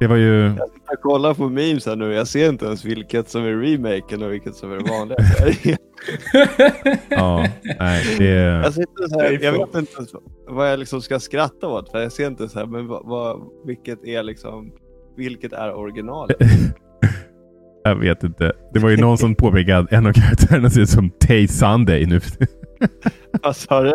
det 0.00 0.06
var 0.06 0.16
ju... 0.16 0.54
Jag 0.88 1.00
kollar 1.02 1.34
på 1.34 1.48
memes 1.48 1.86
här 1.86 1.96
nu. 1.96 2.12
Jag 2.12 2.28
ser 2.28 2.48
inte 2.48 2.66
ens 2.66 2.84
vilket 2.84 3.28
som 3.28 3.44
är 3.44 3.52
remaken 3.52 4.22
och 4.22 4.32
vilket 4.32 4.54
som 4.54 4.72
är 4.72 4.78
vanliga. 4.78 5.18
ja, 7.08 7.46
nej, 7.78 8.16
det... 8.18 8.24
Jag, 8.24 8.74
så 8.74 9.20
här, 9.20 9.38
jag 9.42 9.52
vet 9.52 9.74
inte 9.74 10.06
vad 10.46 10.72
jag 10.72 10.78
liksom 10.78 11.02
ska 11.02 11.20
skratta 11.20 11.68
åt. 11.68 11.90
För 11.90 12.02
jag 12.02 12.12
ser 12.12 12.26
inte 12.26 12.48
så 12.48 12.58
här, 12.58 12.66
men 12.66 12.86
vad, 12.86 13.06
vad, 13.06 13.40
vilket 13.64 14.04
är 14.04 14.22
liksom, 14.22 14.72
vilket 15.16 15.52
är 15.52 15.74
originalet? 15.74 16.36
Jag 17.88 17.96
vet 17.96 18.24
inte. 18.24 18.52
Det 18.72 18.78
var 18.78 18.90
ju 18.90 18.96
någon 18.96 19.18
som 19.18 19.34
påpekade 19.34 19.78
att 19.78 19.92
en 19.92 20.06
av 20.06 20.12
karaktärerna 20.12 20.70
ser 20.70 20.80
ut 20.80 20.90
som 20.90 21.10
Tay 21.10 21.48
Sunday 21.48 22.06
nu. 22.06 22.20
Vad 23.42 23.56
sa 23.56 23.82
du? 23.82 23.94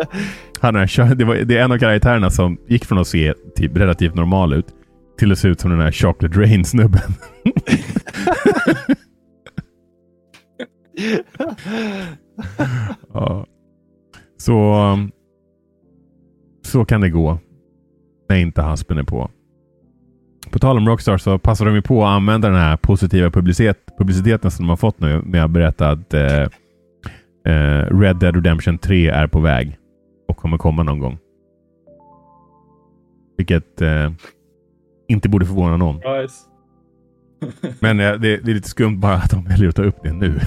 Han 0.60 0.76
är, 0.76 1.14
det, 1.14 1.24
var, 1.24 1.34
det 1.34 1.58
är 1.58 1.64
en 1.64 1.72
av 1.72 1.78
karaktärerna 1.78 2.30
som 2.30 2.58
gick 2.68 2.84
från 2.84 2.98
att 2.98 3.06
se 3.06 3.34
typ 3.56 3.76
relativt 3.76 4.14
normal 4.14 4.52
ut 4.52 4.66
till 5.18 5.32
att 5.32 5.38
se 5.38 5.48
ut 5.48 5.60
som 5.60 5.70
den 5.70 5.80
här 5.80 5.92
Chocolate 5.92 6.40
Rain-snubben. 6.40 7.00
ja. 13.12 13.46
Så, 14.36 14.98
så 16.64 16.84
kan 16.84 17.00
det 17.00 17.10
gå 17.10 17.38
när 18.28 18.36
inte 18.36 18.62
haspen 18.62 18.98
är 18.98 19.02
på. 19.02 19.30
På 20.52 20.58
tal 20.58 20.76
om 20.76 20.88
Rockstar 20.88 21.18
så 21.18 21.38
passar 21.38 21.64
de 21.64 21.74
ju 21.74 21.82
på 21.82 22.04
att 22.04 22.10
använda 22.10 22.48
den 22.48 22.58
här 22.58 22.76
positiva 22.76 23.30
publicitet, 23.30 23.78
publiciteten 23.98 24.50
som 24.50 24.64
de 24.64 24.68
har 24.68 24.76
fått 24.76 25.00
nu 25.00 25.22
med 25.24 25.44
att 25.44 25.50
berätta 25.50 25.90
att 25.90 26.14
eh, 26.14 26.42
eh, 27.46 27.98
Red 27.98 28.16
Dead 28.16 28.34
Redemption 28.34 28.78
3 28.78 29.08
är 29.08 29.26
på 29.26 29.40
väg 29.40 29.78
och 30.28 30.36
kommer 30.36 30.58
komma 30.58 30.82
någon 30.82 30.98
gång. 30.98 31.18
Vilket 33.36 33.80
eh, 33.80 34.12
inte 35.08 35.28
borde 35.28 35.46
förvåna 35.46 35.76
någon. 35.76 36.00
Men 37.80 38.00
eh, 38.00 38.12
det, 38.12 38.36
det, 38.36 38.50
är 38.50 38.54
lite 38.54 38.68
skumt 38.68 39.00
bara 39.00 39.14
att 39.14 39.30
de 39.30 39.44
väljer 39.44 39.68
att 39.68 39.76
ta 39.76 39.82
upp 39.82 40.02
det 40.02 40.12
nu. 40.12 40.40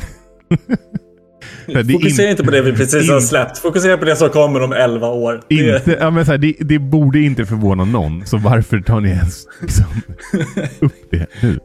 Fokusera 1.66 2.26
in... 2.26 2.32
inte 2.32 2.44
på 2.44 2.52
det 2.52 2.62
vi 2.62 2.74
precis 2.74 3.10
har 3.10 3.20
släppt. 3.20 3.58
Fokusera 3.58 3.98
på 3.98 4.06
det 4.06 4.16
som 4.16 4.30
kommer 4.30 4.64
om 4.64 4.74
11 4.74 5.08
år. 5.08 5.42
Inte, 5.50 5.98
ja, 6.00 6.12
men 6.12 6.26
så 6.26 6.32
här, 6.32 6.38
det, 6.38 6.56
det, 6.60 6.80
borde 6.80 7.20
inte 7.20 7.46
förvåna 7.46 7.86
någon. 7.86 8.26
Så 8.26 8.38
varför 8.38 8.80
tar 8.80 9.02
ni 9.02 9.10
ens 9.10 9.48
liksom, 9.62 9.86
upp 10.80 11.12
det 11.12 11.28
nu? 11.42 11.60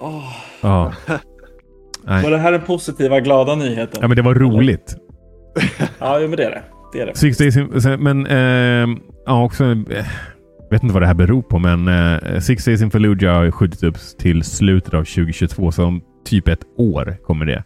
Oh. 0.00 0.32
Ja. 0.60 0.92
Var 2.04 2.30
det 2.30 2.38
här 2.38 2.52
den 2.52 2.60
positiva, 2.60 3.20
glada 3.20 3.54
nyheten? 3.54 3.98
Ja, 4.00 4.08
men 4.08 4.16
det 4.16 4.22
var 4.22 4.34
roligt. 4.34 4.96
ja, 5.98 6.18
men 6.18 6.30
det 6.30 6.44
är 6.44 6.50
det. 6.50 6.62
det, 6.92 7.00
är 7.00 7.06
det. 7.06 7.16
Six 7.16 7.38
Days 7.38 7.56
in, 7.56 7.68
men 7.98 8.26
eh, 8.26 8.98
ja, 9.26 9.44
också... 9.44 9.64
Eh, 9.64 10.06
vet 10.70 10.82
inte 10.82 10.92
vad 10.92 11.02
det 11.02 11.06
här 11.06 11.14
beror 11.14 11.42
på, 11.42 11.58
men 11.58 11.88
eh, 11.88 12.40
Six 12.40 12.64
Days 12.64 12.82
in 12.82 12.90
Fallujah 12.90 13.34
har 13.34 13.50
skjutits 13.50 13.82
upp 13.82 13.96
till 14.18 14.42
slutet 14.42 14.94
av 14.94 15.04
2022, 15.04 15.72
så 15.72 15.84
om 15.84 16.02
typ 16.24 16.48
ett 16.48 16.64
år 16.76 17.16
kommer 17.26 17.46
det. 17.46 17.64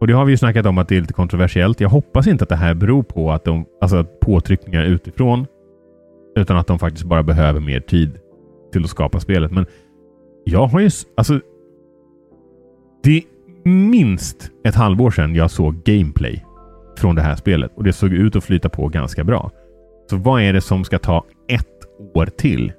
Och 0.00 0.06
det 0.06 0.12
har 0.12 0.24
vi 0.24 0.32
ju 0.32 0.36
snackat 0.36 0.66
om 0.66 0.78
att 0.78 0.88
det 0.88 0.96
är 0.96 1.00
lite 1.00 1.12
kontroversiellt. 1.12 1.80
Jag 1.80 1.88
hoppas 1.88 2.26
inte 2.26 2.42
att 2.44 2.48
det 2.48 2.56
här 2.56 2.74
beror 2.74 3.02
på 3.02 3.32
att 3.32 3.44
de, 3.44 3.64
alltså 3.80 4.04
påtryckningar 4.04 4.84
utifrån, 4.84 5.46
utan 6.36 6.56
att 6.56 6.66
de 6.66 6.78
faktiskt 6.78 7.04
bara 7.04 7.22
behöver 7.22 7.60
mer 7.60 7.80
tid 7.80 8.18
till 8.72 8.84
att 8.84 8.90
skapa 8.90 9.20
spelet. 9.20 9.50
Men 9.50 9.66
jag 10.44 10.66
har 10.66 10.80
ju, 10.80 10.90
alltså, 11.16 11.40
det 13.02 13.16
är 13.16 13.22
minst 13.68 14.50
ett 14.64 14.74
halvår 14.74 15.10
sedan 15.10 15.34
jag 15.34 15.50
såg 15.50 15.82
gameplay 15.84 16.44
från 16.98 17.14
det 17.14 17.22
här 17.22 17.36
spelet 17.36 17.72
och 17.74 17.84
det 17.84 17.92
såg 17.92 18.12
ut 18.12 18.36
att 18.36 18.44
flyta 18.44 18.68
på 18.68 18.88
ganska 18.88 19.24
bra. 19.24 19.50
Så 20.10 20.16
vad 20.16 20.42
är 20.42 20.52
det 20.52 20.60
som 20.60 20.84
ska 20.84 20.98
ta 20.98 21.24
ett 21.48 21.86
år 22.14 22.26
till? 22.26 22.72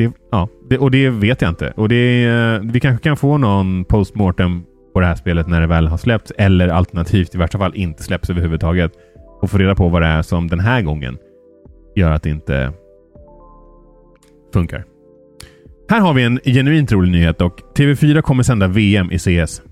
Det, 0.00 0.12
ja, 0.30 0.48
det, 0.68 0.78
och 0.78 0.90
det 0.90 1.10
vet 1.10 1.42
jag 1.42 1.48
inte. 1.48 1.72
Och 1.76 1.88
det, 1.88 2.60
vi 2.62 2.80
kanske 2.80 3.02
kan 3.02 3.16
få 3.16 3.38
någon 3.38 3.84
postmortem 3.84 4.62
på 4.92 5.00
det 5.00 5.06
här 5.06 5.14
spelet 5.14 5.48
när 5.48 5.60
det 5.60 5.66
väl 5.66 5.86
har 5.86 5.96
släppts 5.96 6.32
eller 6.38 6.68
alternativt 6.68 7.34
i 7.34 7.38
värsta 7.38 7.58
fall 7.58 7.72
inte 7.74 8.02
släpps 8.02 8.30
överhuvudtaget 8.30 8.92
och 9.40 9.50
få 9.50 9.58
reda 9.58 9.74
på 9.74 9.88
vad 9.88 10.02
det 10.02 10.08
är 10.08 10.22
som 10.22 10.48
den 10.48 10.60
här 10.60 10.82
gången 10.82 11.18
gör 11.96 12.10
att 12.10 12.22
det 12.22 12.30
inte 12.30 12.72
funkar. 14.52 14.84
Här 15.88 16.00
har 16.00 16.14
vi 16.14 16.22
en 16.22 16.40
genuint 16.44 16.92
rolig 16.92 17.12
nyhet 17.12 17.40
och 17.40 17.60
TV4 17.76 18.20
kommer 18.20 18.42
sända 18.42 18.66
VM 18.66 19.12
i 19.12 19.18
CS. 19.18 19.62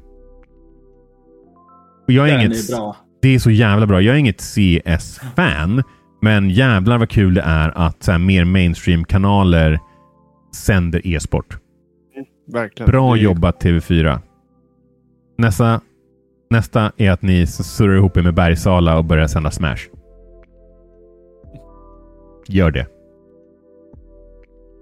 Och 2.06 2.12
jag 2.12 2.28
är 2.28 2.32
Den 2.32 2.40
inget, 2.40 2.70
är 2.70 2.76
bra. 2.76 2.96
Det 3.22 3.34
är 3.34 3.38
så 3.38 3.50
jävla 3.50 3.86
bra. 3.86 4.00
Jag 4.00 4.14
är 4.14 4.18
inget 4.18 4.40
CS-fan, 4.40 5.82
men 6.22 6.50
jävlar 6.50 6.98
vad 6.98 7.10
kul 7.10 7.34
det 7.34 7.42
är 7.42 7.72
att 7.78 8.02
så 8.02 8.12
här, 8.12 8.18
mer 8.18 8.44
mainstream-kanaler 8.44 9.78
sänder 10.54 11.06
e-sport. 11.06 11.58
Verkligen. 12.52 12.90
Bra 12.90 13.16
jobbat 13.16 13.64
TV4. 13.64 14.18
Nästa, 15.38 15.80
nästa 16.50 16.92
är 16.96 17.10
att 17.10 17.22
ni 17.22 17.46
surrar 17.46 17.96
ihop 17.96 18.16
er 18.16 18.22
med 18.22 18.34
Bergsala 18.34 18.98
och 18.98 19.04
börjar 19.04 19.26
sända 19.26 19.50
Smash. 19.50 19.80
Gör 22.48 22.70
det. 22.70 22.86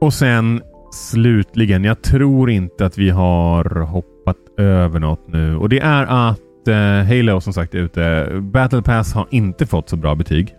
Och 0.00 0.14
sen 0.14 0.62
slutligen, 0.92 1.84
jag 1.84 2.02
tror 2.02 2.50
inte 2.50 2.86
att 2.86 2.98
vi 2.98 3.10
har 3.10 3.80
hoppat 3.80 4.36
över 4.58 5.00
något 5.00 5.28
nu. 5.28 5.56
Och 5.56 5.68
det 5.68 5.78
är 5.78 6.30
att 6.30 6.68
eh, 6.68 7.16
Halo 7.16 7.40
som 7.40 7.52
sagt 7.52 7.74
är 7.74 7.78
ute. 7.78 8.28
Battle 8.40 8.82
Pass 8.82 9.14
har 9.14 9.26
inte 9.30 9.66
fått 9.66 9.88
så 9.88 9.96
bra 9.96 10.14
betyg. 10.14 10.54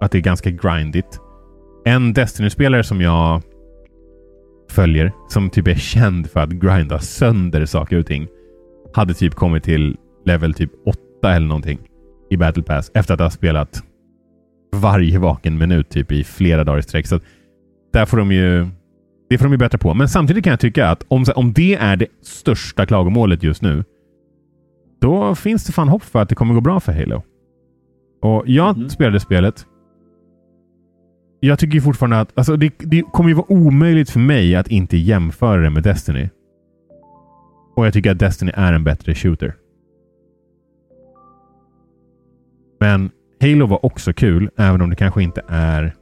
Att 0.00 0.10
det 0.10 0.18
är 0.18 0.22
ganska 0.22 0.50
grindigt. 0.50 1.20
En 1.84 2.12
Destiny-spelare 2.12 2.84
som 2.84 3.00
jag 3.00 3.42
följer, 4.70 5.12
som 5.28 5.50
typ 5.50 5.68
är 5.68 5.74
känd 5.74 6.30
för 6.30 6.40
att 6.40 6.50
grinda 6.50 6.98
sönder 6.98 7.66
saker 7.66 7.98
och 7.98 8.06
ting, 8.06 8.26
hade 8.94 9.14
typ 9.14 9.34
kommit 9.34 9.64
till 9.64 9.96
level 10.24 10.54
typ 10.54 10.70
8 11.22 11.34
eller 11.34 11.46
någonting 11.46 11.78
i 12.30 12.36
Battle 12.36 12.62
Pass 12.62 12.90
efter 12.94 13.14
att 13.14 13.20
ha 13.20 13.30
spelat 13.30 13.82
varje 14.76 15.18
vaken 15.18 15.58
minut 15.58 15.90
typ 15.90 16.12
i 16.12 16.24
flera 16.24 16.64
dagar 16.64 16.78
i 16.78 16.82
sträck. 16.82 17.06
Så 17.06 17.20
där 17.92 18.06
får 18.06 18.16
de 18.16 18.32
ju 18.32 18.68
det 19.30 19.38
får 19.38 19.44
de 19.44 19.52
ju 19.52 19.58
bättre 19.58 19.78
på. 19.78 19.94
Men 19.94 20.08
samtidigt 20.08 20.44
kan 20.44 20.50
jag 20.50 20.60
tycka 20.60 20.88
att 20.88 21.04
om, 21.08 21.24
om 21.36 21.52
det 21.52 21.74
är 21.74 21.96
det 21.96 22.06
största 22.22 22.86
klagomålet 22.86 23.42
just 23.42 23.62
nu, 23.62 23.84
då 25.00 25.34
finns 25.34 25.64
det 25.66 25.72
fan 25.72 25.88
hopp 25.88 26.02
för 26.02 26.22
att 26.22 26.28
det 26.28 26.34
kommer 26.34 26.54
gå 26.54 26.60
bra 26.60 26.80
för 26.80 26.92
Halo. 26.92 27.22
Och 28.22 28.42
jag 28.46 28.76
Mhm. 28.78 28.88
spelade 28.88 29.20
spelet. 29.20 29.66
Jag 31.40 31.58
tycker 31.58 31.80
fortfarande 31.80 32.20
att 32.20 32.38
alltså 32.38 32.56
det, 32.56 32.72
det 32.78 33.02
kommer 33.02 33.28
ju 33.28 33.34
vara 33.34 33.52
omöjligt 33.52 34.10
för 34.10 34.20
mig 34.20 34.56
att 34.56 34.68
inte 34.68 34.96
jämföra 34.96 35.60
det 35.60 35.70
med 35.70 35.82
Destiny. 35.82 36.28
Och 37.76 37.86
jag 37.86 37.92
tycker 37.92 38.10
att 38.10 38.18
Destiny 38.18 38.52
är 38.54 38.72
en 38.72 38.84
bättre 38.84 39.14
shooter. 39.14 39.54
Men 42.80 43.10
Halo 43.40 43.66
var 43.66 43.84
också 43.84 44.12
kul, 44.12 44.50
även 44.56 44.82
om 44.82 44.90
det 44.90 44.96
kanske 44.96 45.22
inte 45.22 45.42
är 45.48 45.94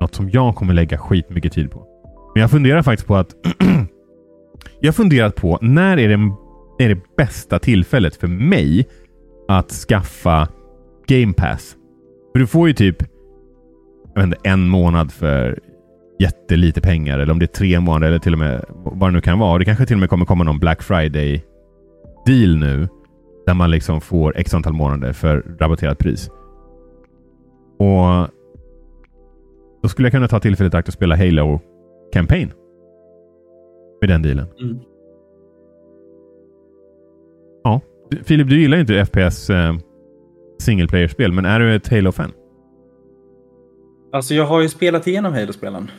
något 0.00 0.14
som 0.14 0.30
jag 0.30 0.54
kommer 0.54 0.74
lägga 0.74 0.98
skitmycket 0.98 1.52
tid 1.52 1.70
på. 1.70 1.86
Men 2.34 2.40
jag 2.40 2.50
funderar 2.50 2.82
faktiskt 2.82 3.08
på 3.08 3.16
att... 3.16 3.34
jag 4.80 4.88
har 4.88 4.92
funderat 4.92 5.36
på 5.36 5.58
när 5.62 5.98
är 5.98 6.08
det, 6.08 6.34
är 6.84 6.88
det 6.88 7.16
bästa 7.16 7.58
tillfället 7.58 8.16
för 8.16 8.26
mig 8.26 8.88
att 9.48 9.70
skaffa 9.70 10.48
Game 11.06 11.32
Pass? 11.32 11.76
För 12.32 12.38
du 12.38 12.46
får 12.46 12.68
ju 12.68 12.74
typ 12.74 13.13
jag 14.14 14.22
vet 14.22 14.24
inte, 14.24 14.48
en 14.48 14.68
månad 14.68 15.12
för 15.12 15.58
jättelite 16.18 16.80
pengar. 16.80 17.18
Eller 17.18 17.32
om 17.32 17.38
det 17.38 17.44
är 17.44 17.46
tre 17.46 17.80
månader 17.80 18.06
eller 18.06 18.18
till 18.18 18.32
och 18.32 18.38
med 18.38 18.64
vad 18.68 19.08
det 19.08 19.12
nu 19.12 19.20
kan 19.20 19.38
vara. 19.38 19.52
Och 19.52 19.58
det 19.58 19.64
kanske 19.64 19.86
till 19.86 19.96
och 19.96 20.00
med 20.00 20.08
kommer 20.08 20.26
komma 20.26 20.44
någon 20.44 20.58
Black 20.58 20.82
Friday 20.82 21.44
deal 22.26 22.56
nu. 22.56 22.88
Där 23.46 23.54
man 23.54 23.70
liksom 23.70 24.00
får 24.00 24.36
x 24.36 24.54
antal 24.54 24.72
månader 24.72 25.12
för 25.12 25.56
rabatterat 25.58 25.98
pris. 25.98 26.30
Och 27.78 28.28
då 29.82 29.88
skulle 29.88 30.06
jag 30.06 30.12
kunna 30.12 30.28
ta 30.28 30.40
tillfället 30.40 30.74
i 30.74 30.76
akt 30.76 30.88
och 30.88 30.94
spela 30.94 31.16
Halo 31.16 31.60
Campaign. 32.12 32.52
Med 34.00 34.10
den 34.10 34.22
dealen. 34.22 34.46
Mm. 34.60 34.78
Ja. 37.64 37.80
Filip, 38.24 38.48
du 38.48 38.60
gillar 38.60 38.76
ju 38.76 38.80
inte 38.80 39.04
FPS 39.04 39.50
eh, 39.50 39.74
single 40.60 40.88
player-spel, 40.88 41.32
men 41.32 41.44
är 41.44 41.60
du 41.60 41.74
ett 41.74 41.88
Halo-fan? 41.88 42.32
Alltså 44.14 44.34
jag 44.34 44.44
har 44.44 44.60
ju 44.60 44.68
spelat 44.68 45.06
igenom 45.06 45.32
Halo-spelen. 45.34 45.90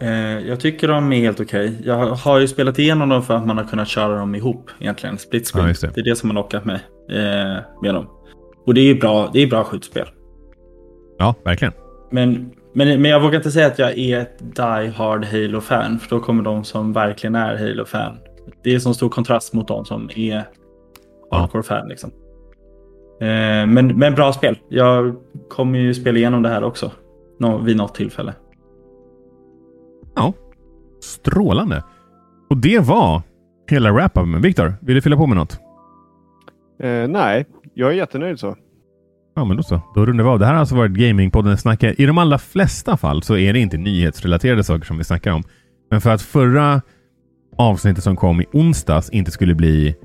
Eh, 0.00 0.48
jag 0.48 0.60
tycker 0.60 0.88
de 0.88 1.12
är 1.12 1.20
helt 1.20 1.40
okej. 1.40 1.72
Jag 1.84 1.96
har 2.06 2.38
ju 2.38 2.48
spelat 2.48 2.78
igenom 2.78 3.08
dem 3.08 3.22
för 3.22 3.34
att 3.34 3.46
man 3.46 3.58
har 3.58 3.64
kunnat 3.64 3.88
köra 3.88 4.18
dem 4.18 4.34
ihop 4.34 4.70
egentligen. 4.78 5.18
Split 5.18 5.48
screen. 5.48 5.68
Ja, 5.68 5.74
det. 5.80 5.94
det. 5.94 6.00
är 6.00 6.04
det 6.04 6.16
som 6.16 6.30
har 6.30 6.34
lockat 6.34 6.64
mig 6.64 6.80
eh, 7.10 7.62
med 7.82 7.94
dem. 7.94 8.06
Och 8.66 8.74
det 8.74 8.80
är 8.80 8.84
ju 8.84 8.94
bra, 8.94 9.30
det 9.32 9.42
är 9.42 9.46
bra 9.46 9.64
skjutspel. 9.64 10.08
Ja, 11.18 11.34
verkligen. 11.44 11.72
Men, 12.10 12.50
men, 12.74 13.02
men 13.02 13.10
jag 13.10 13.20
vågar 13.20 13.36
inte 13.36 13.50
säga 13.50 13.66
att 13.66 13.78
jag 13.78 13.98
är 13.98 14.20
ett 14.20 14.38
die 14.38 14.92
hard 14.96 15.24
Halo-fan. 15.24 15.98
För 15.98 16.16
då 16.16 16.22
kommer 16.22 16.44
de 16.44 16.64
som 16.64 16.92
verkligen 16.92 17.34
är 17.34 17.56
Halo-fan. 17.56 18.18
Det 18.64 18.74
är 18.74 18.78
som 18.78 18.94
stor 18.94 19.08
kontrast 19.08 19.52
mot 19.52 19.68
de 19.68 19.84
som 19.84 20.10
är 20.16 20.44
Ja. 21.30 21.38
hardcore-fan. 21.38 21.88
Liksom. 21.88 22.10
Eh, 23.20 23.66
men, 23.66 23.86
men 23.98 24.14
bra 24.14 24.32
spel. 24.32 24.58
Jag 24.68 25.16
kommer 25.48 25.78
ju 25.78 25.94
spela 25.94 26.18
igenom 26.18 26.42
det 26.42 26.48
här 26.48 26.64
också. 26.64 26.90
Nå, 27.42 27.58
vid 27.58 27.76
något 27.76 27.94
tillfälle. 27.94 28.34
Ja. 30.14 30.32
Strålande. 31.00 31.84
Och 32.50 32.56
det 32.56 32.78
var 32.78 33.22
hela 33.70 33.90
wrap-upen. 33.90 34.42
Viktor, 34.42 34.74
vill 34.80 34.94
du 34.94 35.00
fylla 35.02 35.16
på 35.16 35.26
med 35.26 35.36
något? 35.36 35.60
Eh, 36.82 37.08
nej, 37.08 37.46
jag 37.74 37.90
är 37.90 37.94
jättenöjd 37.94 38.38
så. 38.38 38.56
Ja, 39.34 39.44
men 39.44 39.56
då 39.56 39.62
så. 39.62 39.80
Då 39.94 40.06
rundar 40.06 40.24
vi 40.24 40.30
av. 40.30 40.38
Det 40.38 40.46
här 40.46 40.52
har 40.52 40.60
alltså 40.60 40.76
varit 40.76 40.92
Gamingpodden 40.92 41.56
snackar. 41.58 42.00
I 42.00 42.06
de 42.06 42.18
allra 42.18 42.38
flesta 42.38 42.96
fall 42.96 43.22
så 43.22 43.36
är 43.36 43.52
det 43.52 43.58
inte 43.58 43.76
nyhetsrelaterade 43.76 44.64
saker 44.64 44.84
som 44.84 44.98
vi 44.98 45.04
snackar 45.04 45.32
om. 45.32 45.42
Men 45.90 46.00
för 46.00 46.10
att 46.10 46.22
förra 46.22 46.82
avsnittet 47.56 48.04
som 48.04 48.16
kom 48.16 48.40
i 48.40 48.46
onsdags 48.52 49.10
inte 49.10 49.30
skulle 49.30 49.54
bli 49.54 49.96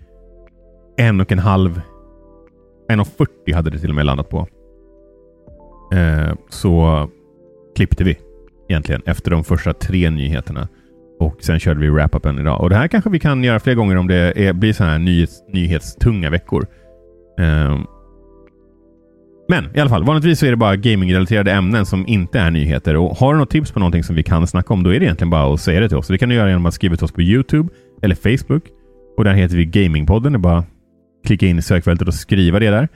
en 0.98 1.22
och 1.22 1.32
en 1.32 1.40
halv... 1.40 1.82
En 2.90 3.00
och 3.00 3.08
40 3.08 3.54
hade 3.54 3.70
det 3.70 3.80
till 3.80 3.90
och 3.90 3.96
med 3.96 4.06
landat 4.06 4.30
på. 4.30 4.48
Eh, 5.94 6.34
så 6.50 7.08
klippte 7.78 8.04
vi 8.04 8.18
egentligen 8.70 9.02
efter 9.06 9.32
de 9.32 9.44
första 9.44 9.74
tre 9.74 10.10
nyheterna. 10.10 10.68
Och 11.20 11.44
sen 11.44 11.60
körde 11.60 11.80
vi 11.80 11.90
wrap-upen 11.90 12.40
idag. 12.40 12.62
Och 12.62 12.70
det 12.70 12.76
här 12.76 12.88
kanske 12.88 13.10
vi 13.10 13.20
kan 13.20 13.44
göra 13.44 13.60
fler 13.60 13.74
gånger 13.74 13.96
om 13.96 14.08
det 14.08 14.34
är, 14.36 14.54
blir 14.54 14.74
så 14.74 14.84
här 14.84 15.00
nyhets, 15.00 15.44
nyhetstunga 15.54 16.30
veckor. 16.30 16.66
Um, 17.40 17.88
men 19.50 19.76
i 19.76 19.80
alla 19.80 19.90
fall, 19.90 20.04
vanligtvis 20.04 20.40
så 20.40 20.46
är 20.46 20.50
det 20.50 20.58
bara 20.58 20.76
gamingrelaterade 20.76 21.52
ämnen 21.52 21.86
som 21.86 22.08
inte 22.08 22.40
är 22.40 22.52
nyheter. 22.52 22.96
Och 22.96 23.18
har 23.18 23.34
du 23.34 23.40
något 23.40 23.50
tips 23.50 23.72
på 23.72 23.80
någonting 23.80 24.04
som 24.04 24.16
vi 24.16 24.24
kan 24.24 24.48
snacka 24.48 24.74
om, 24.74 24.84
då 24.84 24.94
är 24.94 25.00
det 25.00 25.06
egentligen 25.06 25.30
bara 25.30 25.54
att 25.54 25.62
säga 25.62 25.80
det 25.80 25.88
till 25.88 25.98
oss. 25.98 26.08
Det 26.08 26.18
kan 26.18 26.30
du 26.30 26.36
göra 26.36 26.50
genom 26.50 26.66
att 26.66 26.74
skriva 26.74 26.96
till 26.96 27.06
oss 27.06 27.12
på 27.12 27.22
YouTube 27.22 27.70
eller 28.02 28.16
Facebook. 28.16 28.64
Och 29.18 29.24
där 29.24 29.34
heter 29.34 29.58
vi 29.58 29.66
Gamingpodden. 29.66 30.32
Det 30.32 30.38
är 30.38 30.40
bara 30.40 30.58
att 30.58 30.68
klicka 31.26 31.46
in 31.46 31.60
i 31.60 31.62
sökfältet 31.62 32.08
och 32.08 32.14
skriva 32.14 32.60
det 32.60 32.70
där. 32.70 32.88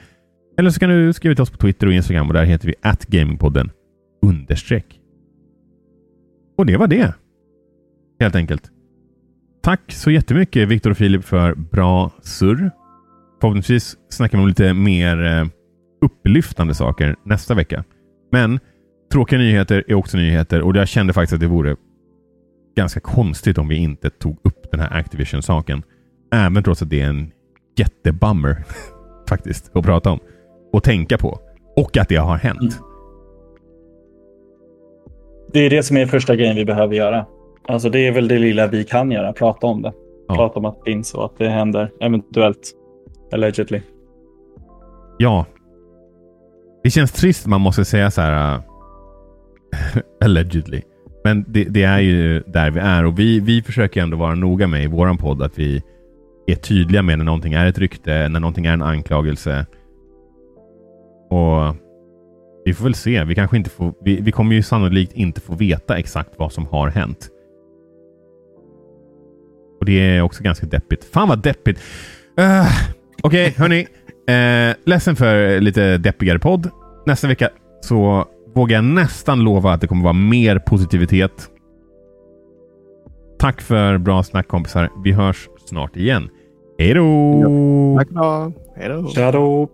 Eller 0.60 0.70
så 0.70 0.80
kan 0.80 0.90
du 0.90 1.14
skriva 1.14 1.36
till 1.36 1.42
oss 1.42 1.52
på 1.52 1.58
Twitter 1.58 1.88
och 1.88 1.94
Instagram 1.94 2.28
och 2.28 2.34
där 2.34 2.44
heter 2.44 2.68
vi 2.68 2.76
atgamingpodden 2.82 3.72
understreck. 4.22 5.00
Och 6.58 6.66
det 6.66 6.78
var 6.78 6.88
det. 6.88 7.14
Helt 8.20 8.36
enkelt. 8.36 8.72
Tack 9.64 9.92
så 9.92 10.12
jättemycket 10.12 10.68
Viktor 10.68 10.92
och 10.92 10.98
Filip 10.98 11.24
för 11.26 11.56
bra 11.56 12.12
surr. 12.22 12.72
Förhoppningsvis 13.42 13.98
snackar 14.10 14.38
vi 14.38 14.42
om 14.42 14.48
lite 14.48 14.74
mer 14.74 15.24
eh, 15.24 15.46
upplyftande 16.02 16.74
saker 16.74 17.16
nästa 17.26 17.54
vecka. 17.54 17.84
Men 18.32 18.60
tråkiga 19.12 19.40
nyheter 19.40 19.84
är 19.88 19.94
också 19.94 20.18
nyheter 20.18 20.62
och 20.62 20.76
jag 20.76 20.88
kände 20.88 21.14
faktiskt 21.14 21.34
att 21.34 21.40
det 21.40 21.48
vore 21.48 21.76
ganska 22.76 23.00
konstigt 23.00 23.58
om 23.58 23.68
vi 23.68 23.76
inte 23.76 24.10
tog 24.10 24.38
upp 24.44 24.72
den 24.72 24.80
här 24.80 24.98
Activision-saken. 24.98 25.84
Även 26.34 26.64
trots 26.64 26.82
att 26.82 26.90
det 26.90 27.02
är 27.02 27.08
en 27.08 27.32
jättebummer 27.78 28.64
faktiskt 29.30 29.76
att 29.76 29.86
prata 29.86 30.12
om 30.12 30.20
och 30.74 30.84
tänka 30.84 31.18
på. 31.18 31.40
Och 31.76 31.98
att 31.98 32.10
det 32.10 32.16
har 32.16 32.38
hänt. 32.38 32.80
Det 35.54 35.60
är 35.60 35.70
det 35.70 35.84
som 35.84 35.98
är 35.98 36.06
första 36.06 36.36
grejen 36.36 36.56
vi 36.56 36.66
behöver 36.66 36.96
göra. 36.96 37.26
Alltså 37.68 37.90
det 37.90 38.08
är 38.08 38.12
väl 38.12 38.28
det 38.28 38.40
lilla 38.40 38.68
vi 38.68 38.84
kan 38.84 39.12
göra, 39.12 39.34
prata 39.34 39.68
om 39.68 39.82
det. 39.82 39.94
Ja. 40.28 40.36
Prata 40.36 40.60
om 40.60 40.66
att 40.66 40.78
det 40.86 40.92
finns 40.92 41.14
och 41.14 41.26
att 41.26 41.38
det 41.38 41.50
händer, 41.50 41.92
eventuellt. 42.00 42.72
Allegedly. 43.34 43.82
Ja. 45.18 45.46
Det 46.84 46.90
känns 46.90 47.12
trist 47.12 47.48
man 47.48 47.62
måste 47.62 47.86
säga 47.86 48.12
så 48.12 48.22
här. 48.22 48.56
uh, 48.56 48.62
allegedly. 50.24 50.82
Men 51.24 51.46
det, 51.48 51.64
det 51.64 51.84
är 51.84 52.00
ju 52.00 52.44
där 52.48 52.72
vi 52.72 52.80
är 52.80 53.06
och 53.06 53.20
vi, 53.20 53.40
vi 53.40 53.62
försöker 53.62 54.02
ändå 54.02 54.18
vara 54.18 54.36
noga 54.36 54.68
med 54.68 54.84
i 54.84 54.88
våran 54.88 55.18
podd 55.18 55.42
att 55.42 55.60
vi 55.60 55.84
är 56.48 56.56
tydliga 56.56 57.02
med 57.02 57.18
när 57.18 57.26
någonting 57.26 57.54
är 57.54 57.66
ett 57.66 57.80
rykte, 57.80 58.30
när 58.30 58.40
någonting 58.40 58.66
är 58.66 58.74
en 58.74 58.82
anklagelse. 58.82 59.66
Och 61.30 61.76
vi 62.66 62.74
får 62.74 62.84
väl 62.84 62.96
se. 62.96 63.24
Vi 63.24 63.36
kanske 63.36 63.58
inte 63.58 63.70
får, 63.70 63.94
vi, 64.02 64.22
vi 64.22 64.32
kommer 64.32 64.56
ju 64.56 64.64
sannolikt 64.64 65.14
inte 65.14 65.42
få 65.42 65.56
veta 65.56 65.98
exakt 65.98 66.30
vad 66.38 66.52
som 66.52 66.66
har 66.66 66.88
hänt. 66.88 67.30
Och 69.80 69.86
det 69.86 70.00
är 70.00 70.22
också 70.22 70.44
ganska 70.44 70.66
deppigt. 70.66 71.04
Fan 71.04 71.28
vad 71.28 71.44
deppigt! 71.44 71.80
Uh, 72.40 72.68
Okej, 73.24 73.54
hörni. 73.58 73.88
Eh, 74.28 74.76
ledsen 74.86 75.16
för 75.16 75.60
lite 75.60 75.98
deppigare 75.98 76.40
podd. 76.40 76.70
Nästa 77.06 77.28
vecka 77.28 77.50
så 77.82 78.26
vågar 78.56 78.78
jag 78.78 78.84
nästan 78.84 79.40
lova 79.40 79.74
att 79.74 79.82
det 79.82 79.88
kommer 79.88 80.04
vara 80.04 80.14
mer 80.14 80.60
positivitet. 80.60 81.50
Tack 83.40 83.62
för 83.62 83.98
bra 83.98 84.24
snack 84.24 84.48
kompisar. 84.48 84.90
Vi 85.04 85.12
hörs 85.12 85.50
snart 85.66 85.96
igen. 85.96 86.30
Hej 86.78 86.94
då! 86.94 87.98
Tack 87.98 88.10
då. 88.10 88.54
Hej 88.76 88.90
då. 88.90 89.70